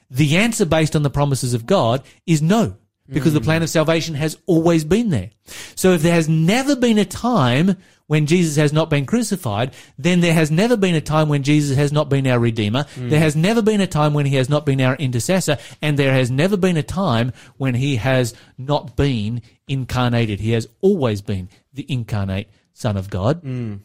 The 0.09 0.37
answer 0.37 0.65
based 0.65 0.95
on 0.95 1.03
the 1.03 1.09
promises 1.09 1.53
of 1.53 1.65
God 1.65 2.03
is 2.25 2.41
no, 2.41 2.77
because 3.09 3.33
the 3.33 3.39
hmm. 3.39 3.45
plan 3.45 3.63
of 3.63 3.69
salvation 3.69 4.15
has 4.15 4.37
always 4.45 4.85
been 4.85 5.09
there. 5.09 5.31
So 5.75 5.91
if 5.91 6.01
there 6.01 6.13
has 6.13 6.29
never 6.29 6.75
been 6.75 6.97
a 6.97 7.05
time 7.05 7.75
when 8.07 8.25
Jesus 8.25 8.55
has 8.55 8.71
not 8.71 8.89
been 8.89 9.05
crucified, 9.05 9.73
then 9.97 10.21
there 10.21 10.33
has 10.33 10.49
never 10.49 10.77
been 10.77 10.95
a 10.95 11.01
time 11.01 11.27
when 11.27 11.43
Jesus 11.43 11.77
has 11.77 11.91
not 11.91 12.09
been 12.09 12.25
our 12.27 12.39
Redeemer. 12.39 12.83
Hmm. 12.95 13.09
There 13.09 13.19
has 13.19 13.35
never 13.35 13.61
been 13.61 13.81
a 13.81 13.87
time 13.87 14.13
when 14.13 14.25
he 14.25 14.37
has 14.37 14.49
not 14.49 14.65
been 14.65 14.79
our 14.79 14.95
intercessor. 14.95 15.57
And 15.81 15.99
there 15.99 16.13
has 16.13 16.31
never 16.31 16.55
been 16.55 16.77
a 16.77 16.83
time 16.83 17.33
when 17.57 17.75
he 17.75 17.97
has 17.97 18.33
not 18.57 18.95
been 18.95 19.41
incarnated. 19.67 20.39
He 20.39 20.51
has 20.51 20.67
always 20.81 21.21
been 21.21 21.49
the 21.73 21.85
incarnate 21.89 22.49
Son 22.73 22.95
of 22.95 23.09
God 23.09 23.39
hmm. 23.39 23.75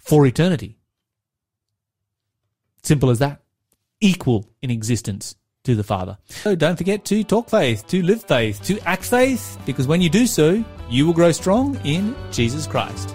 for 0.00 0.26
eternity. 0.26 0.76
Simple 2.82 3.10
as 3.10 3.20
that. 3.20 3.42
Equal 4.00 4.50
in 4.60 4.70
existence 4.70 5.36
to 5.64 5.74
the 5.74 5.82
Father. 5.82 6.16
So 6.28 6.54
don't 6.54 6.76
forget 6.76 7.04
to 7.06 7.24
talk 7.24 7.50
faith, 7.50 7.86
to 7.88 8.02
live 8.02 8.22
faith, 8.22 8.62
to 8.64 8.78
act 8.80 9.04
faith, 9.04 9.58
because 9.66 9.86
when 9.86 10.00
you 10.00 10.08
do 10.08 10.26
so, 10.26 10.64
you 10.88 11.06
will 11.06 11.14
grow 11.14 11.32
strong 11.32 11.78
in 11.84 12.14
Jesus 12.30 12.66
Christ. 12.66 13.14